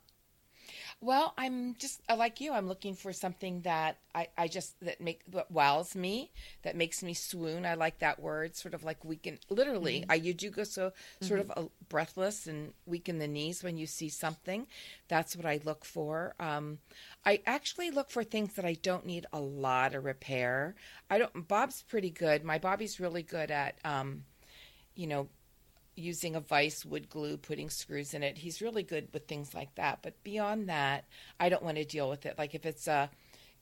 Well, 1.05 1.35
I'm 1.37 1.75
just 1.75 2.01
uh, 2.09 2.15
like 2.15 2.41
you. 2.41 2.51
I'm 2.51 2.67
looking 2.67 2.95
for 2.95 3.13
something 3.13 3.61
that 3.61 3.97
I, 4.15 4.27
I 4.35 4.47
just 4.47 4.79
that 4.79 4.99
make 4.99 5.21
that 5.33 5.51
wows 5.51 5.95
me, 5.95 6.31
that 6.63 6.75
makes 6.75 7.03
me 7.03 7.13
swoon. 7.13 7.63
I 7.63 7.75
like 7.75 7.99
that 7.99 8.19
word, 8.19 8.55
sort 8.55 8.73
of 8.73 8.83
like 8.83 9.05
weaken. 9.05 9.37
Literally, 9.51 10.03
I 10.09 10.15
you 10.15 10.33
do 10.33 10.49
go 10.49 10.63
so 10.63 10.93
sort 11.21 11.41
of 11.41 11.51
uh, 11.55 11.65
breathless 11.89 12.47
and 12.47 12.73
weak 12.87 13.07
in 13.07 13.19
the 13.19 13.27
knees 13.27 13.63
when 13.63 13.77
you 13.77 13.85
see 13.85 14.09
something. 14.09 14.65
That's 15.07 15.35
what 15.35 15.45
I 15.45 15.59
look 15.63 15.85
for. 15.85 16.33
Um, 16.39 16.79
I 17.23 17.39
actually 17.45 17.91
look 17.91 18.09
for 18.09 18.23
things 18.23 18.55
that 18.55 18.65
I 18.65 18.73
don't 18.73 19.05
need 19.05 19.27
a 19.31 19.39
lot 19.39 19.93
of 19.93 20.05
repair. 20.05 20.73
I 21.07 21.19
don't. 21.19 21.47
Bob's 21.47 21.83
pretty 21.83 22.09
good. 22.09 22.43
My 22.43 22.57
Bobby's 22.57 22.99
really 22.99 23.21
good 23.21 23.51
at, 23.51 23.77
um, 23.85 24.23
you 24.95 25.05
know, 25.05 25.27
using 25.95 26.35
a 26.35 26.39
vise 26.39 26.85
wood 26.85 27.09
glue, 27.09 27.37
putting 27.37 27.69
screws 27.69 28.13
in 28.13 28.23
it. 28.23 28.37
He's 28.37 28.61
really 28.61 28.83
good 28.83 29.07
with 29.13 29.27
things 29.27 29.53
like 29.53 29.73
that. 29.75 29.99
But 30.01 30.23
beyond 30.23 30.69
that, 30.69 31.05
I 31.39 31.49
don't 31.49 31.63
want 31.63 31.77
to 31.77 31.85
deal 31.85 32.09
with 32.09 32.25
it. 32.25 32.37
Like 32.37 32.55
if 32.55 32.65
it's 32.65 32.87
a 32.87 33.09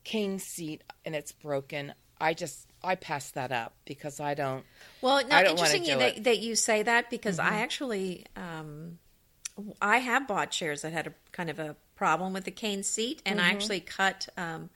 cane 0.03 0.39
seat 0.39 0.83
and 1.05 1.15
it's 1.15 1.31
broken, 1.31 1.93
I 2.19 2.33
just 2.33 2.67
I 2.83 2.95
pass 2.95 3.31
that 3.31 3.51
up 3.51 3.73
because 3.85 4.19
I 4.19 4.33
don't. 4.33 4.63
Well, 5.01 5.21
no, 5.27 5.43
don't 5.43 5.51
interesting 5.51 5.97
that, 5.97 6.17
it. 6.17 6.23
that 6.25 6.39
you 6.39 6.55
say 6.55 6.83
that 6.83 7.09
because 7.09 7.39
I 7.39 7.59
actually, 7.59 8.25
um, 8.35 8.99
I 9.81 9.99
have 9.99 10.27
bought 10.27 10.51
chairs 10.51 10.81
that 10.81 10.93
had 10.93 11.07
a 11.07 11.13
kind 11.31 11.49
of 11.49 11.59
a 11.59 11.75
problem 11.95 12.33
with 12.33 12.45
the 12.45 12.51
cane 12.51 12.83
seat, 12.83 13.21
and 13.25 13.39
I 13.39 13.49
actually 13.49 13.79
cut. 13.79 14.27
Um, 14.37 14.69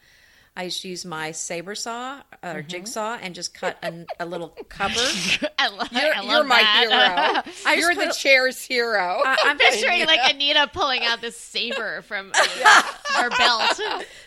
I 0.58 0.64
used 0.64 0.82
to 0.82 0.88
use 0.88 1.06
my 1.06 1.32
saber 1.34 1.76
saw 1.76 2.16
or 2.18 2.22
Mm-hmm. 2.42 2.68
jigsaw 2.68 3.18
and 3.22 3.36
just 3.36 3.54
cut 3.54 3.78
a, 3.84 4.06
a 4.20 4.26
little 4.26 4.50
cover. 4.70 4.96
I, 5.60 5.68
lo- 5.68 5.84
You're, 5.92 6.16
I 6.16 6.20
love 6.22 6.26
you're 6.32 6.44
my 6.46 6.62
that. 6.62 7.44
hero. 7.46 7.76
You're 7.76 7.94
the 7.96 8.08
put- 8.08 8.16
chair's 8.16 8.62
hero. 8.64 9.22
I- 9.24 9.38
I'm 9.46 9.58
Picturing 9.60 10.06
like 10.08 10.20
Anita 10.34 10.68
pulling 10.74 11.04
out 11.04 11.22
this 11.22 11.38
saber 11.38 12.02
from 12.02 12.32
uh, 12.34 12.82
her 13.16 13.30
belt. 13.30 13.80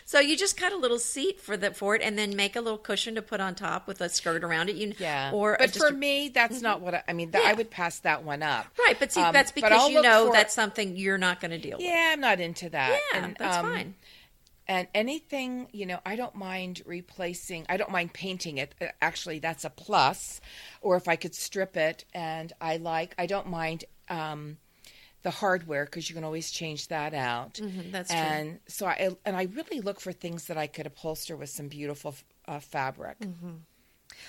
So 0.05 0.19
you 0.21 0.37
just 0.37 0.55
cut 0.55 0.71
a 0.71 0.77
little 0.77 0.99
seat 0.99 1.41
for 1.41 1.57
the 1.57 1.71
for 1.71 1.95
it, 1.95 2.01
and 2.01 2.17
then 2.17 2.35
make 2.35 2.55
a 2.55 2.61
little 2.61 2.77
cushion 2.77 3.15
to 3.15 3.21
put 3.21 3.39
on 3.41 3.53
top 3.55 3.87
with 3.87 3.99
a 4.01 4.07
skirt 4.09 4.43
around 4.43 4.69
it. 4.69 4.75
You 4.77 4.93
yeah. 4.99 5.31
or 5.33 5.57
but 5.59 5.71
for 5.75 5.87
a- 5.87 5.91
me, 5.93 6.29
that's 6.29 6.61
not 6.61 6.79
what 6.81 6.93
I, 6.95 7.03
I 7.09 7.13
mean. 7.13 7.31
That, 7.31 7.43
I 7.45 7.53
would 7.53 7.69
pass 7.69 7.99
that 7.99 8.23
one 8.23 8.41
up. 8.43 8.67
right, 8.79 8.97
but 8.97 9.11
see, 9.11 9.21
Um, 9.21 9.33
that's 9.33 9.51
because 9.51 9.89
you 9.89 10.01
know 10.01 10.27
for- 10.27 10.33
that's 10.33 10.53
something 10.53 10.95
you're 10.95 11.17
not 11.17 11.39
going 11.41 11.51
to 11.51 11.57
deal 11.57 11.77
with. 11.77 11.85
Yeah, 11.85 12.11
I'm 12.13 12.21
not 12.21 12.39
into 12.39 12.69
that. 12.69 12.99
Yeah, 13.13 13.23
And, 13.25 13.35
that's 13.37 13.57
um, 13.57 13.65
fine. 13.65 13.95
And 14.67 14.87
anything, 14.93 15.67
you 15.73 15.85
know, 15.85 15.99
I 16.05 16.15
don't 16.15 16.35
mind 16.35 16.81
replacing. 16.85 17.65
I 17.67 17.77
don't 17.77 17.91
mind 17.91 18.13
painting 18.13 18.57
it. 18.57 18.73
Uh, 18.79 18.87
Actually, 19.01 19.39
that's 19.39 19.65
a 19.65 19.69
plus. 19.69 20.39
Or 20.81 20.95
if 20.95 21.07
I 21.07 21.15
could 21.17 21.35
strip 21.35 21.75
it, 21.75 22.05
and 22.13 22.53
I 22.61 22.77
like, 22.77 23.13
I 23.17 23.25
don't 23.25 23.47
mind 23.47 23.85
um, 24.07 24.57
the 25.23 25.31
hardware 25.31 25.85
because 25.85 26.09
you 26.09 26.15
can 26.15 26.23
always 26.23 26.51
change 26.51 26.87
that 26.89 27.13
out. 27.13 27.55
Mhm, 27.55 27.91
that's 27.91 28.11
true. 28.11 28.19
and 28.19 28.59
so 28.67 28.85
I 28.87 29.09
and 29.25 29.35
I 29.35 29.43
really 29.43 29.81
look 29.81 29.99
for 29.99 30.11
things 30.13 30.45
that 30.45 30.57
I 30.57 30.67
could 30.67 30.85
upholster 30.85 31.35
with 31.37 31.49
some 31.49 31.67
beautiful 31.67 32.15
uh, 32.47 32.59
fabric 32.59 33.17
Mm-hmm. 33.19 33.55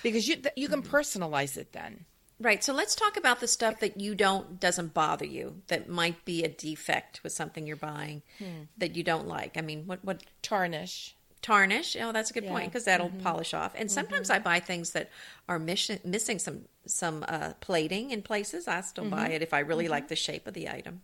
because 0.01 0.27
you 0.27 0.37
you 0.55 0.67
can 0.67 0.81
personalize 0.83 1.57
it 1.57 1.71
then. 1.73 2.05
Right. 2.43 2.61
So 2.63 2.73
let's 2.73 2.93
talk 2.93 3.15
about 3.15 3.39
the 3.39 3.47
stuff 3.47 3.79
that 3.79 3.99
you 4.01 4.15
don't 4.15 4.59
doesn't 4.59 4.93
bother 4.93 5.25
you 5.25 5.61
that 5.67 5.87
might 5.87 6.25
be 6.25 6.43
a 6.43 6.49
defect 6.49 7.21
with 7.23 7.31
something 7.31 7.65
you're 7.65 7.77
buying 7.77 8.21
Hmm. 8.37 8.63
that 8.77 8.95
you 8.97 9.03
don't 9.03 9.27
like. 9.27 9.55
I 9.57 9.61
mean, 9.61 9.87
what 9.87 10.03
what 10.03 10.23
Tarnish. 10.41 11.15
tarnish? 11.41 11.95
Oh, 11.99 12.11
that's 12.11 12.31
a 12.31 12.33
good 12.33 12.43
point 12.43 12.51
Yeah. 12.53 12.59
Mm-hmm. 12.59 12.67
because 12.69 12.83
that'll 12.85 13.09
polish 13.21 13.53
off. 13.53 13.73
And 13.75 13.89
sometimes 13.89 14.29
I 14.29 14.39
buy 14.39 14.59
things 14.59 14.91
that 14.91 15.09
are 15.47 15.57
mission, 15.57 15.99
missing 16.03 16.37
some 16.37 16.65
some 16.85 17.23
uh, 17.29 17.53
plating 17.61 18.11
in 18.11 18.21
places. 18.21 18.67
I 18.67 18.81
still 18.81 19.05
buy 19.09 19.25
Mm-hmm. 19.25 19.31
it 19.35 19.41
if 19.41 19.53
I 19.53 19.59
really 19.59 19.87
like 19.87 20.09
the 20.09 20.15
shape 20.17 20.45
of 20.45 20.53
the 20.53 20.67
item. 20.69 21.01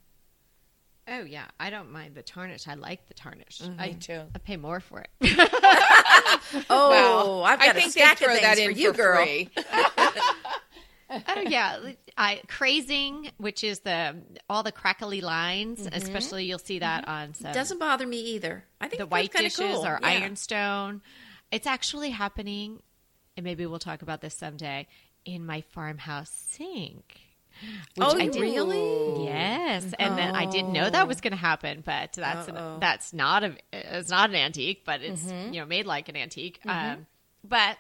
Oh 1.08 1.22
yeah, 1.24 1.46
I 1.60 1.70
don't 1.70 1.92
mind 1.92 2.16
the 2.16 2.22
tarnish. 2.22 2.68
I 2.68 2.74
like 2.76 3.08
the 3.08 3.14
tarnish. 3.14 3.62
Me 3.62 3.74
I, 3.80 3.92
too. 3.94 4.22
I 4.36 4.38
pay 4.40 4.58
more 4.58 4.80
for 4.82 5.00
it. 5.06 5.10
Oh, 6.70 7.44
I've 7.44 7.60
got 7.60 7.68
I 7.68 7.72
a 7.72 7.74
think 7.76 7.92
stack 7.92 8.18
they 8.20 8.26
throw 8.26 8.36
of 8.36 8.42
that 8.42 8.58
in 8.60 8.74
for 8.74 8.78
you, 8.80 8.92
girl. 8.94 9.26
oh 11.28 11.42
yeah, 11.42 11.80
I 12.18 12.42
crazing, 12.48 13.32
which 13.38 13.64
is 13.64 13.80
the 13.80 14.16
all 14.50 14.64
the 14.64 14.72
crackly 14.72 15.22
lines. 15.22 15.80
Mm-hmm. 15.80 15.96
Especially 15.96 16.46
you'll 16.46 16.60
see 16.60 16.80
that 16.80 17.04
mm-hmm. 17.04 17.12
on 17.12 17.34
some 17.34 17.52
Doesn't 17.52 17.80
bother 17.80 18.06
me 18.06 18.20
either. 18.36 18.64
I 18.80 18.88
think 18.88 19.00
the 19.00 19.08
white 19.08 19.32
dishes 19.32 19.58
cool. 19.58 19.86
or 19.86 20.00
Yeah. 20.02 20.08
ironstone. 20.08 21.02
It's 21.52 21.66
actually 21.66 22.12
happening, 22.12 22.82
and 23.36 23.44
maybe 23.44 23.66
we'll 23.66 23.80
talk 23.80 24.02
about 24.02 24.22
this 24.22 24.36
someday 24.36 24.88
in 25.26 25.46
my 25.46 25.62
farmhouse 25.62 26.30
sink. 26.30 27.22
Which 27.96 28.08
Oh, 28.08 28.18
I 28.18 28.28
did- 28.28 28.40
really? 28.40 29.26
Yes, 29.26 29.94
and 29.98 30.18
then 30.18 30.36
I 30.36 30.46
didn't 30.46 30.72
know 30.72 30.90
that 30.90 31.04
oh. 31.04 31.08
was 31.08 31.20
going 31.20 31.32
to 31.32 31.38
happen, 31.38 31.82
but 31.86 32.14
that's 32.14 32.48
an, 32.48 32.80
that's 32.80 33.12
not 33.14 33.44
a 33.44 33.58
it's 33.74 34.10
not 34.10 34.30
an 34.30 34.36
antique, 34.36 34.84
but 34.86 35.02
it's 35.02 35.24
mm-hmm. 35.24 35.54
you 35.54 35.60
know 35.60 35.66
made 35.66 35.86
like 35.86 36.08
an 36.08 36.16
antique. 36.16 36.60
Um, 36.66 37.08
but 37.44 37.78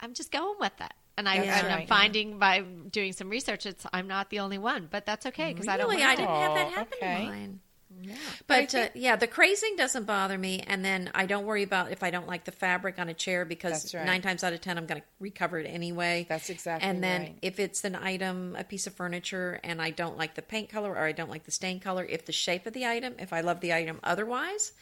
I'm 0.00 0.12
just 0.12 0.30
going 0.30 0.56
with 0.58 0.78
it, 0.80 0.92
and 1.16 1.28
I 1.28 1.38
That's 1.38 1.62
and 1.62 1.72
I'm 1.72 1.78
right. 1.80 1.88
finding 1.88 2.38
by 2.38 2.60
doing 2.60 3.12
some 3.12 3.28
research, 3.28 3.66
it's 3.66 3.86
I'm 3.92 4.08
not 4.08 4.30
the 4.30 4.40
only 4.40 4.58
one, 4.58 4.88
but 4.90 5.06
that's 5.06 5.26
okay 5.26 5.52
because 5.52 5.68
I 5.68 5.76
don't. 5.76 5.88
Really, 5.90 6.02
I 6.02 6.14
didn't 6.14 6.30
have 6.30 6.54
that 6.54 6.66
Oh, 6.66 6.70
happen 6.70 6.98
okay. 7.02 7.18
to 7.18 7.30
mine. 7.30 7.60
Yeah. 8.02 8.16
But 8.48 8.74
uh, 8.74 8.88
yeah, 8.94 9.14
the 9.16 9.28
crazing 9.28 9.76
doesn't 9.76 10.04
bother 10.04 10.36
me, 10.36 10.64
and 10.66 10.84
then 10.84 11.10
I 11.14 11.26
don't 11.26 11.46
worry 11.46 11.62
about 11.62 11.92
if 11.92 12.02
I 12.02 12.10
don't 12.10 12.26
like 12.26 12.44
the 12.44 12.52
fabric 12.52 12.98
on 12.98 13.08
a 13.08 13.14
chair 13.14 13.44
because 13.44 13.94
right. 13.94 14.04
nine 14.04 14.20
times 14.20 14.42
out 14.42 14.52
of 14.52 14.60
ten 14.60 14.76
I'm 14.76 14.86
going 14.86 15.00
to 15.00 15.06
recover 15.20 15.60
it 15.60 15.66
anyway. 15.66 16.26
That's 16.28 16.50
exactly 16.50 16.88
And 16.88 17.02
then 17.02 17.20
right. 17.20 17.38
if 17.40 17.60
it's 17.60 17.84
an 17.84 17.94
item, 17.94 18.56
a 18.58 18.64
piece 18.64 18.86
of 18.88 18.94
furniture, 18.94 19.60
and 19.62 19.80
I 19.80 19.90
don't 19.90 20.18
like 20.18 20.34
the 20.34 20.42
paint 20.42 20.70
color 20.70 20.90
or 20.90 21.04
I 21.04 21.12
don't 21.12 21.30
like 21.30 21.44
the 21.44 21.52
stain 21.52 21.78
color, 21.78 22.04
if 22.04 22.26
the 22.26 22.32
shape 22.32 22.66
of 22.66 22.72
the 22.72 22.84
item, 22.84 23.14
if 23.18 23.32
I 23.32 23.40
love 23.42 23.60
the 23.60 23.72
item 23.72 24.00
otherwise, 24.02 24.72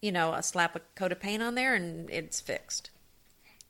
you 0.00 0.10
know, 0.10 0.32
I'll 0.32 0.42
slap 0.42 0.74
a 0.74 0.80
coat 0.94 1.12
of 1.12 1.20
paint 1.20 1.42
on 1.42 1.54
there 1.54 1.74
and 1.74 2.08
it's 2.10 2.40
fixed. 2.40 2.90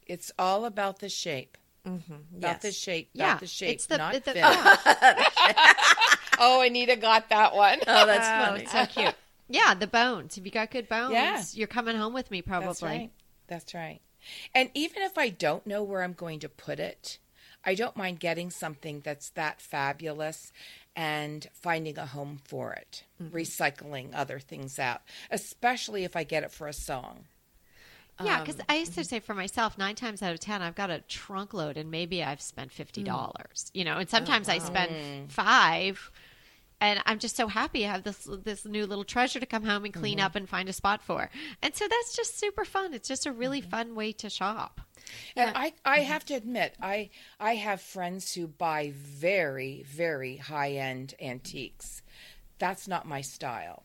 It's 0.07 0.31
all 0.39 0.65
about 0.67 1.01
the 1.01 1.09
shape. 1.09 1.59
About 1.85 2.01
Yes. 2.41 2.63
the 2.63 2.73
shape. 2.73 3.11
Yeah, 3.13 3.39
the 3.39 3.47
shape, 3.47 3.75
it's 3.75 3.87
the, 3.87 3.99
not 3.99 4.15
it's 4.15 4.25
the- 4.25 4.41
oh, 6.39 6.63
Anita 6.63 6.97
got 6.97 7.29
that 7.29 7.55
one. 7.55 7.79
Oh, 7.87 8.07
that's 8.07 8.27
Oh, 8.27 8.47
funny. 8.51 8.63
it's 8.63 8.73
so 8.73 8.87
cute. 8.87 9.15
Yeah, 9.49 9.75
the 9.75 9.87
bones. 9.87 10.39
If 10.39 10.45
you 10.45 10.51
got 10.51 10.71
good 10.71 10.89
bones, 10.89 11.13
Yeah. 11.13 11.43
you're 11.53 11.67
coming 11.69 11.97
home 11.97 12.15
with 12.15 12.31
me 12.31 12.41
probably. 12.43 12.67
That's 12.69 12.83
right. 12.83 13.11
That's 13.47 13.75
right. 13.75 14.01
And 14.55 14.71
even 14.75 15.03
if 15.03 15.19
I 15.19 15.29
don't 15.29 15.67
know 15.67 15.83
where 15.83 16.03
I'm 16.03 16.15
going 16.15 16.41
to 16.41 16.49
put 16.49 16.81
it, 16.81 17.19
I 17.65 17.75
don't 17.75 17.97
mind 17.97 18.21
getting 18.21 18.51
something 18.51 19.01
that's 19.05 19.31
that 19.31 19.61
fabulous 19.61 20.53
and 20.97 21.47
finding 21.53 21.99
a 21.99 22.07
home 22.07 22.41
for 22.45 22.73
it, 22.73 23.05
Mm-hmm. 23.23 23.35
recycling 23.37 24.11
other 24.15 24.39
things 24.39 24.79
out, 24.79 25.03
especially 25.31 26.05
if 26.05 26.17
I 26.17 26.25
get 26.25 26.43
it 26.43 26.51
for 26.51 26.67
a 26.67 26.73
song. 26.73 27.25
Yeah, 28.23 28.41
because 28.41 28.61
um, 28.61 28.67
I 28.69 28.77
used 28.77 28.95
to 28.95 29.01
mhm. 29.01 29.07
say 29.07 29.21
for 29.21 29.35
myself, 29.35 29.77
nine 29.77 29.97
times 29.97 30.23
out 30.23 30.33
of 30.33 30.41
ten, 30.41 30.63
I've 30.63 30.77
got 30.77 30.91
a 30.91 31.01
trunk 31.01 31.53
load, 31.53 31.77
and 31.77 31.91
maybe 31.91 32.23
I've 32.23 32.41
spent 32.41 32.71
fifty 32.71 33.03
mm. 33.03 33.07
dollars. 33.07 33.71
You 33.75 33.85
know, 33.85 33.99
and 33.99 34.09
sometimes 34.09 34.49
I 34.49 34.59
spend 34.59 34.93
oh. 34.93 35.25
five, 35.29 36.11
and 36.81 37.01
I'm 37.07 37.19
just 37.19 37.35
so 37.35 37.49
happy 37.49 37.85
I 37.85 37.91
have 37.91 38.05
this 38.05 38.29
this 38.45 38.65
new 38.65 38.87
little 38.87 39.05
treasure 39.05 39.41
to 39.41 39.47
come 39.47 39.65
home 39.65 39.85
and 39.85 39.93
clean 39.93 40.19
mm-hmm. 40.19 40.27
up 40.27 40.37
and 40.37 40.49
find 40.49 40.69
a 40.69 40.73
spot 40.73 41.03
for. 41.03 41.29
And 41.61 41.75
so 41.75 41.87
that's 41.89 42.15
just 42.15 42.39
super 42.39 42.65
fun. 42.65 42.95
It's 42.95 43.09
just 43.09 43.27
a 43.27 43.33
really 43.33 43.61
mm-hmm. 43.61 43.71
fun 43.71 43.95
way 43.95 44.13
to 44.13 44.31
shop. 44.31 44.81
And 45.35 45.51
I, 45.55 45.73
I 45.85 45.99
mm-hmm. 45.99 46.07
have 46.07 46.25
to 46.27 46.35
admit, 46.35 46.77
I 46.81 47.11
I 47.41 47.57
have 47.57 47.81
friends 47.81 48.33
who 48.35 48.47
buy 48.47 48.93
very, 48.95 49.85
very 49.89 50.37
high 50.37 50.73
end 50.73 51.15
antiques. 51.21 52.03
That's 52.59 52.87
not 52.87 53.09
my 53.09 53.23
style. 53.23 53.85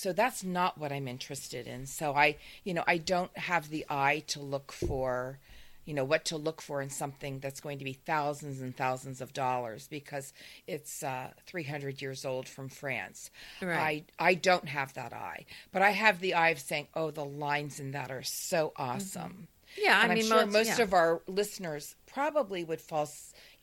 So 0.00 0.12
that's 0.14 0.42
not 0.42 0.78
what 0.78 0.92
I'm 0.92 1.06
interested 1.08 1.66
in. 1.66 1.84
So 1.86 2.14
I, 2.14 2.36
you 2.64 2.72
know, 2.74 2.84
I 2.86 2.96
don't 2.98 3.36
have 3.36 3.68
the 3.68 3.84
eye 3.90 4.22
to 4.28 4.40
look 4.40 4.72
for, 4.72 5.38
you 5.84 5.92
know, 5.92 6.04
what 6.04 6.24
to 6.26 6.36
look 6.38 6.62
for 6.62 6.80
in 6.80 6.88
something 6.88 7.38
that's 7.40 7.60
going 7.60 7.78
to 7.80 7.84
be 7.84 7.92
thousands 7.92 8.62
and 8.62 8.74
thousands 8.74 9.20
of 9.20 9.32
dollars 9.34 9.88
because 9.88 10.32
it's 10.66 11.02
uh, 11.02 11.28
300 11.46 12.00
years 12.00 12.24
old 12.24 12.48
from 12.48 12.68
France. 12.70 13.30
Right. 13.60 14.06
I 14.18 14.30
I 14.30 14.34
don't 14.34 14.68
have 14.68 14.94
that 14.94 15.12
eye, 15.12 15.44
but 15.72 15.82
I 15.82 15.90
have 15.90 16.20
the 16.20 16.32
eye 16.34 16.48
of 16.50 16.60
saying, 16.60 16.88
oh, 16.94 17.10
the 17.10 17.24
lines 17.26 17.78
in 17.78 17.90
that 17.90 18.10
are 18.10 18.22
so 18.22 18.72
awesome. 18.76 19.48
Yeah, 19.76 19.98
I 19.98 20.04
And 20.06 20.14
mean, 20.14 20.22
I'm 20.24 20.28
sure 20.28 20.46
most- 20.46 20.52
most 20.52 20.78
yeah. 20.78 20.82
of 20.84 20.94
our 20.94 21.20
listeners 21.26 21.94
probably 22.06 22.64
would 22.64 22.80
fall, 22.80 23.08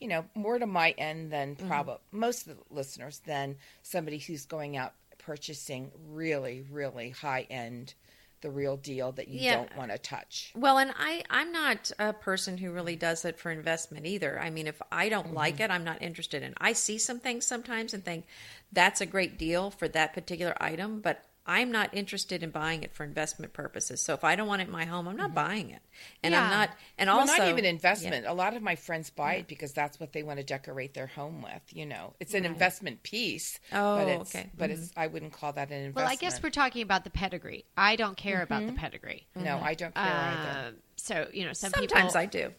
you 0.00 0.06
know, 0.08 0.24
more 0.34 0.58
to 0.58 0.66
my 0.66 0.90
end 0.96 1.32
than 1.32 1.56
Mm-hmm. 1.56 1.66
probably 1.68 1.96
most 2.12 2.46
of 2.46 2.56
the 2.56 2.62
listeners 2.74 3.18
than 3.26 3.56
somebody 3.82 4.18
who's 4.18 4.46
going 4.46 4.76
out 4.76 4.94
purchasing 5.18 5.90
really, 6.08 6.64
really 6.70 7.10
high 7.10 7.46
end, 7.50 7.94
the 8.40 8.50
real 8.50 8.76
deal 8.76 9.12
that 9.12 9.28
you 9.28 9.40
Yeah. 9.40 9.56
don't 9.56 9.76
want 9.76 9.90
to 9.90 9.98
touch. 9.98 10.52
Well, 10.54 10.78
and 10.78 10.92
I, 10.96 11.24
I'm 11.28 11.50
not 11.52 11.90
a 11.98 12.12
person 12.12 12.58
who 12.58 12.70
really 12.70 12.96
does 12.96 13.24
it 13.24 13.38
for 13.38 13.50
investment 13.50 14.06
either. 14.06 14.38
I 14.38 14.50
mean, 14.50 14.66
if 14.66 14.80
I 14.92 15.08
don't 15.08 15.34
like 15.34 15.54
mm-hmm. 15.54 15.64
it, 15.64 15.70
I'm 15.70 15.84
not 15.84 16.00
interested 16.02 16.42
in. 16.42 16.54
I 16.58 16.72
see 16.72 16.98
some 16.98 17.18
things 17.20 17.44
sometimes 17.44 17.94
and 17.94 18.04
think 18.04 18.26
that's 18.72 19.00
a 19.00 19.06
great 19.06 19.38
deal 19.38 19.70
for 19.70 19.88
that 19.88 20.12
particular 20.12 20.54
item, 20.60 21.00
but 21.00 21.24
I'm 21.48 21.72
not 21.72 21.94
interested 21.94 22.42
in 22.42 22.50
buying 22.50 22.82
it 22.82 22.92
for 22.92 23.04
investment 23.04 23.54
purposes. 23.54 24.02
So 24.02 24.12
if 24.12 24.22
I 24.22 24.36
don't 24.36 24.46
want 24.46 24.60
it 24.60 24.66
in 24.66 24.70
my 24.70 24.84
home, 24.84 25.08
I'm 25.08 25.16
not 25.16 25.34
buying 25.34 25.70
it. 25.70 25.80
And 26.22 26.34
I'm 26.34 26.50
not. 26.50 26.70
And 26.98 27.08
well, 27.08 27.20
also, 27.20 27.38
not 27.38 27.48
even 27.48 27.64
investment. 27.64 28.26
A 28.26 28.34
lot 28.34 28.54
of 28.54 28.62
my 28.62 28.76
friends 28.76 29.08
buy 29.08 29.36
it 29.36 29.48
because 29.48 29.72
that's 29.72 29.98
what 29.98 30.12
they 30.12 30.22
want 30.22 30.38
to 30.40 30.44
decorate 30.44 30.92
their 30.92 31.06
home 31.06 31.40
with. 31.40 31.62
You 31.72 31.86
know, 31.86 32.12
it's 32.20 32.34
an 32.34 32.44
investment 32.44 33.02
piece. 33.02 33.58
Oh, 33.72 33.96
but 33.96 34.08
it's, 34.08 34.34
okay. 34.34 34.50
But 34.58 34.70
it's 34.70 34.92
I 34.94 35.06
wouldn't 35.06 35.32
call 35.32 35.54
that 35.54 35.68
an 35.68 35.78
investment. 35.78 35.96
Well, 35.96 36.06
I 36.06 36.16
guess 36.16 36.42
we're 36.42 36.50
talking 36.50 36.82
about 36.82 37.04
the 37.04 37.10
pedigree. 37.10 37.64
I 37.78 37.96
don't 37.96 38.16
care 38.16 38.42
about 38.42 38.66
the 38.66 38.72
pedigree. 38.72 39.26
no, 39.34 39.58
I 39.58 39.72
don't 39.72 39.94
care 39.94 40.04
either. 40.04 40.68
Um, 40.68 40.74
so 40.96 41.28
you 41.32 41.46
know, 41.46 41.54
some 41.54 41.70
sometimes 41.70 42.12
people, 42.12 42.20
I 42.20 42.26
do. 42.26 42.52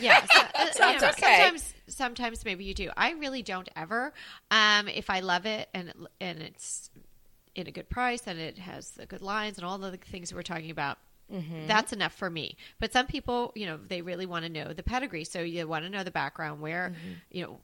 yeah, 0.00 0.24
so, 0.24 0.40
uh, 0.54 0.90
you 0.92 1.00
know, 1.00 1.08
okay. 1.08 1.20
sometimes 1.20 1.74
sometimes 1.88 2.44
maybe 2.46 2.64
you 2.64 2.72
do. 2.72 2.90
I 2.96 3.12
really 3.12 3.42
don't 3.42 3.68
ever. 3.76 4.14
Um, 4.50 4.88
if 4.88 5.10
I 5.10 5.20
love 5.20 5.44
it 5.44 5.68
and 5.74 5.90
it, 5.90 5.96
and 6.20 6.40
it's 6.40 6.90
in 7.54 7.66
a 7.66 7.70
good 7.70 7.88
price 7.88 8.22
and 8.26 8.38
it 8.38 8.58
has 8.58 8.90
the 8.92 9.06
good 9.06 9.22
lines 9.22 9.58
and 9.58 9.66
all 9.66 9.78
the 9.78 9.96
things 9.96 10.32
we're 10.34 10.42
talking 10.42 10.70
about. 10.70 10.98
Mm-hmm. 11.32 11.66
That's 11.66 11.92
enough 11.92 12.12
for 12.12 12.28
me. 12.28 12.56
But 12.80 12.92
some 12.92 13.06
people, 13.06 13.52
you 13.54 13.66
know, 13.66 13.78
they 13.88 14.02
really 14.02 14.26
want 14.26 14.44
to 14.44 14.50
know 14.50 14.72
the 14.72 14.82
pedigree. 14.82 15.24
So 15.24 15.40
you 15.40 15.66
want 15.66 15.84
to 15.84 15.90
know 15.90 16.04
the 16.04 16.10
background 16.10 16.60
where, 16.60 16.90
Mm-hmm. 16.90 17.12
you 17.30 17.42
know, 17.44 17.58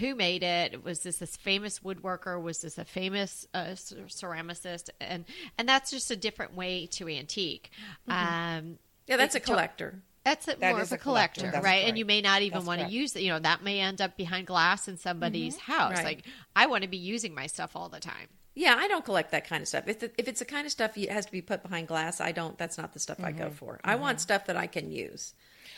who 0.00 0.14
made 0.16 0.42
it? 0.42 0.82
Was 0.84 1.00
this 1.00 1.18
this 1.18 1.36
famous 1.36 1.80
woodworker? 1.80 2.40
Was 2.42 2.58
this 2.58 2.76
a 2.76 2.84
famous 2.84 3.46
uh, 3.54 3.74
ceramicist? 4.08 4.90
And 5.00 5.24
and 5.58 5.68
that's 5.68 5.90
just 5.90 6.10
a 6.10 6.16
different 6.16 6.54
way 6.56 6.86
to 6.92 7.08
antique. 7.08 7.70
Um, 8.08 8.78
Yeah, 9.06 9.16
that's 9.16 9.34
a 9.34 9.40
collector. 9.40 10.00
That's 10.24 10.48
a, 10.48 10.56
That 10.56 10.72
more 10.72 10.80
of 10.80 10.90
a 10.90 10.96
a 10.96 10.98
collector. 10.98 11.40
collector, 11.42 11.52
That's 11.52 11.64
right? 11.64 11.86
And 11.86 11.96
you 11.96 12.04
may 12.04 12.20
not 12.20 12.42
even 12.42 12.58
That's 12.58 12.66
want 12.66 12.80
to 12.80 12.88
use 12.88 13.14
it. 13.14 13.22
You 13.22 13.30
know, 13.30 13.38
that 13.38 13.62
may 13.62 13.78
end 13.80 14.00
up 14.00 14.16
behind 14.16 14.48
glass 14.48 14.88
in 14.88 14.98
somebody's 14.98 15.56
house. 15.56 15.92
Right. 15.94 16.04
Like, 16.04 16.22
I 16.56 16.66
want 16.66 16.82
to 16.82 16.88
be 16.88 16.96
using 16.96 17.32
my 17.32 17.46
stuff 17.46 17.76
all 17.76 17.88
the 17.88 18.00
time. 18.00 18.26
Yeah, 18.58 18.74
I 18.78 18.88
don't 18.88 19.04
collect 19.04 19.32
that 19.32 19.46
kind 19.46 19.60
of 19.60 19.68
stuff. 19.68 19.86
If, 19.86 20.00
the, 20.00 20.10
if 20.16 20.26
it's 20.28 20.38
the 20.38 20.46
kind 20.46 20.64
of 20.64 20.72
stuff 20.72 20.94
that 20.94 21.10
has 21.10 21.26
to 21.26 21.32
be 21.32 21.42
put 21.42 21.62
behind 21.62 21.88
glass, 21.88 22.22
I 22.22 22.32
don't. 22.32 22.56
That's 22.56 22.78
not 22.78 22.94
the 22.94 22.98
stuff 22.98 23.22
I 23.22 23.30
go 23.30 23.50
for. 23.50 23.78
I 23.84 23.96
want 23.96 24.18
stuff 24.18 24.46
that 24.46 24.56
I 24.56 24.66
can 24.66 24.90
use. 24.90 25.34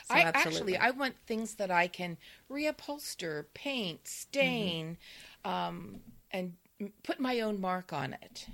So 0.06 0.14
I 0.14 0.20
absolutely. 0.20 0.76
actually 0.76 0.76
I 0.76 0.90
want 0.90 1.16
things 1.26 1.54
that 1.56 1.72
I 1.72 1.88
can 1.88 2.18
reupholster, 2.48 3.46
paint, 3.52 4.06
stain, 4.06 4.96
um, 5.44 5.96
and 6.30 6.54
put 7.02 7.18
my 7.18 7.40
own 7.40 7.60
mark 7.60 7.92
on 7.92 8.12
it 8.12 8.46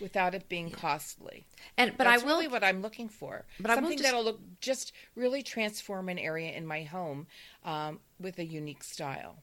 without 0.00 0.34
it 0.34 0.48
being 0.48 0.70
costly. 0.70 1.44
and 1.76 1.92
but 1.98 2.04
That's 2.04 2.22
I 2.22 2.26
will 2.26 2.36
really 2.36 2.48
what 2.48 2.64
I'm 2.64 2.80
looking 2.80 3.10
for. 3.10 3.44
But 3.60 3.74
Something 3.74 3.92
just- 3.92 4.04
that'll 4.04 4.24
look 4.24 4.40
just 4.60 4.92
really 5.16 5.42
transform 5.42 6.08
an 6.08 6.18
area 6.18 6.50
in 6.52 6.66
my 6.66 6.84
home 6.84 7.26
um, 7.62 8.00
with 8.18 8.38
a 8.38 8.44
unique 8.44 8.82
style. 8.82 9.36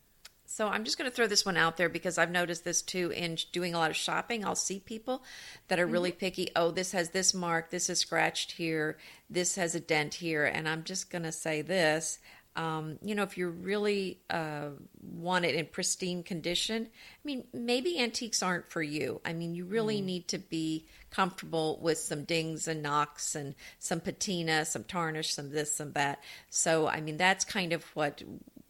So 0.51 0.67
I'm 0.67 0.83
just 0.83 0.97
going 0.97 1.09
to 1.09 1.15
throw 1.15 1.27
this 1.27 1.45
one 1.45 1.55
out 1.55 1.77
there 1.77 1.87
because 1.87 2.17
I've 2.17 2.29
noticed 2.29 2.65
this 2.65 2.81
too 2.81 3.09
in 3.11 3.37
doing 3.53 3.73
a 3.73 3.77
lot 3.77 3.89
of 3.89 3.95
shopping. 3.95 4.43
I'll 4.43 4.53
see 4.53 4.79
people 4.81 5.23
that 5.69 5.79
are 5.79 5.87
really 5.87 6.11
picky. 6.11 6.49
Oh, 6.57 6.71
this 6.71 6.91
has 6.91 7.11
this 7.11 7.33
mark, 7.33 7.71
this 7.71 7.89
is 7.89 7.99
scratched 7.99 8.51
here, 8.51 8.97
this 9.29 9.55
has 9.55 9.75
a 9.75 9.79
dent 9.79 10.13
here, 10.13 10.43
and 10.43 10.67
I'm 10.67 10.83
just 10.83 11.09
going 11.09 11.23
to 11.23 11.31
say 11.31 11.61
this. 11.61 12.19
Um, 12.57 12.99
you 13.01 13.15
know, 13.15 13.23
if 13.23 13.37
you 13.37 13.47
really 13.47 14.19
uh, 14.29 14.71
want 15.01 15.45
it 15.45 15.55
in 15.55 15.67
pristine 15.67 16.21
condition, 16.21 16.85
I 16.85 17.19
mean, 17.23 17.45
maybe 17.53 17.97
antiques 17.97 18.43
aren't 18.43 18.69
for 18.69 18.83
you. 18.83 19.21
I 19.23 19.31
mean, 19.31 19.55
you 19.55 19.63
really 19.63 20.01
need 20.01 20.27
to 20.27 20.37
be 20.37 20.85
comfortable 21.11 21.79
with 21.81 21.97
some 21.97 22.25
dings 22.25 22.67
and 22.67 22.83
knocks 22.83 23.35
and 23.35 23.55
some 23.79 24.01
patina, 24.01 24.65
some 24.65 24.83
tarnish, 24.83 25.33
some 25.33 25.49
this, 25.51 25.73
some 25.73 25.93
that. 25.93 26.21
So, 26.49 26.89
I 26.89 26.99
mean, 26.99 27.15
that's 27.15 27.45
kind 27.45 27.71
of 27.71 27.85
what 27.95 28.21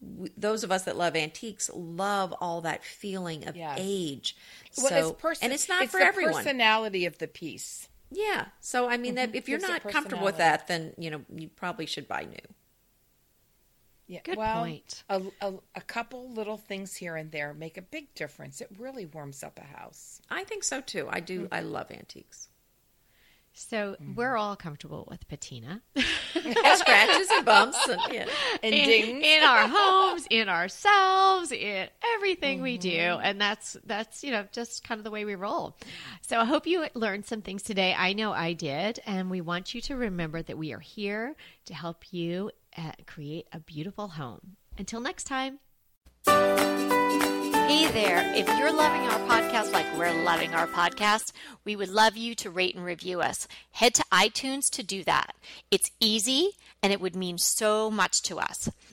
w- 0.01 0.31
those 0.35 0.63
of 0.63 0.71
us 0.71 0.83
that 0.83 0.97
love 0.97 1.15
antiques 1.15 1.69
love 1.73 2.33
all 2.41 2.61
that 2.61 2.83
feeling 2.83 3.47
of 3.47 3.55
Yes. 3.55 3.77
age. 3.79 4.35
Well, 4.77 4.87
so, 4.87 5.09
it's 5.09 5.21
person- 5.21 5.45
and 5.45 5.53
it's 5.53 5.69
not 5.69 5.87
for 5.89 5.99
the 5.99 6.05
everyone. 6.05 6.33
personality 6.35 7.05
of 7.05 7.17
the 7.17 7.27
piece. 7.27 7.87
yeah. 8.09 8.45
So, 8.59 8.89
I 8.89 8.97
mean, 8.97 9.15
that 9.15 9.29
mm-hmm. 9.29 9.37
if 9.37 9.47
you're 9.49 9.59
Gives 9.59 9.69
not 9.69 9.83
comfortable 9.83 10.25
with 10.25 10.37
that, 10.37 10.67
then 10.67 10.93
you 10.97 11.09
know 11.11 11.21
you 11.33 11.47
probably 11.49 11.85
should 11.85 12.07
buy 12.07 12.25
new. 12.25 12.55
Yeah, 14.07 14.19
Good 14.25 14.37
well, 14.37 14.63
point. 14.63 15.03
A, 15.09 15.21
a, 15.39 15.53
a 15.75 15.81
couple 15.81 16.29
little 16.29 16.57
things 16.57 16.95
here 16.97 17.15
and 17.15 17.31
there 17.31 17.53
make 17.53 17.77
a 17.77 17.81
big 17.81 18.13
difference. 18.13 18.59
It 18.59 18.67
really 18.77 19.05
warms 19.05 19.41
up 19.41 19.57
a 19.57 19.77
house. 19.77 20.19
I 20.29 20.43
think 20.43 20.65
so 20.65 20.81
too. 20.81 21.07
I 21.09 21.21
do. 21.21 21.43
Mm-hmm. 21.43 21.53
I 21.53 21.61
love 21.61 21.89
antiques. 21.91 22.49
So 23.53 23.95
Mm-hmm. 24.01 24.15
we're 24.15 24.35
all 24.37 24.55
comfortable 24.55 25.07
with 25.11 25.27
patina 25.27 25.81
scratches 26.75 27.27
and 27.31 27.45
bumps 27.45 27.77
and 27.87 28.01
yeah. 28.11 28.25
And 28.63 28.73
in, 28.73 28.85
dings. 28.87 29.23
in 29.25 29.43
our 29.43 29.67
homes, 29.67 30.25
in 30.29 30.47
ourselves, 30.49 31.51
in 31.51 31.87
everything 32.15 32.61
we 32.61 32.77
do, 32.77 32.89
Mm-hmm. 32.89 33.21
and 33.25 33.41
that's 33.41 33.77
that's 33.85 34.23
you 34.23 34.31
know 34.31 34.45
just 34.51 34.83
kind 34.83 34.99
of 34.99 35.03
the 35.03 35.11
way 35.11 35.25
we 35.25 35.35
roll. 35.35 35.75
So 36.21 36.39
I 36.39 36.45
hope 36.45 36.65
you 36.65 36.85
learned 36.93 37.25
some 37.25 37.41
things 37.41 37.61
today. 37.63 37.93
I 37.97 38.13
know 38.13 38.31
I 38.31 38.53
did, 38.53 38.99
and 39.05 39.29
we 39.29 39.41
want 39.41 39.73
you 39.75 39.81
to 39.81 39.95
remember 39.95 40.41
that 40.41 40.57
we 40.57 40.73
are 40.73 40.79
here 40.79 41.35
to 41.65 41.73
help 41.73 42.11
you 42.13 42.51
uh, 42.77 42.91
create 43.05 43.47
a 43.51 43.59
beautiful 43.59 44.07
home. 44.07 44.55
Until 44.77 45.01
next 45.01 45.25
time. 45.25 45.59
Hey 47.71 47.89
there. 47.89 48.33
If 48.35 48.49
you're 48.59 48.73
loving 48.73 49.07
our 49.07 49.19
podcast 49.29 49.71
like 49.71 49.85
we're 49.97 50.25
loving 50.25 50.53
our 50.53 50.67
podcast, 50.67 51.31
we 51.63 51.77
would 51.77 51.87
love 51.87 52.17
you 52.17 52.35
to 52.35 52.49
rate 52.49 52.75
and 52.75 52.83
review 52.83 53.21
us. 53.21 53.47
Head 53.71 53.93
to 53.93 54.03
iTunes 54.11 54.69
to 54.71 54.83
do 54.83 55.05
that. 55.05 55.37
It's 55.71 55.89
easy 56.01 56.49
and 56.83 56.91
it 56.91 56.99
would 56.99 57.15
mean 57.15 57.37
so 57.37 57.89
much 57.89 58.23
to 58.23 58.39
us. 58.39 58.69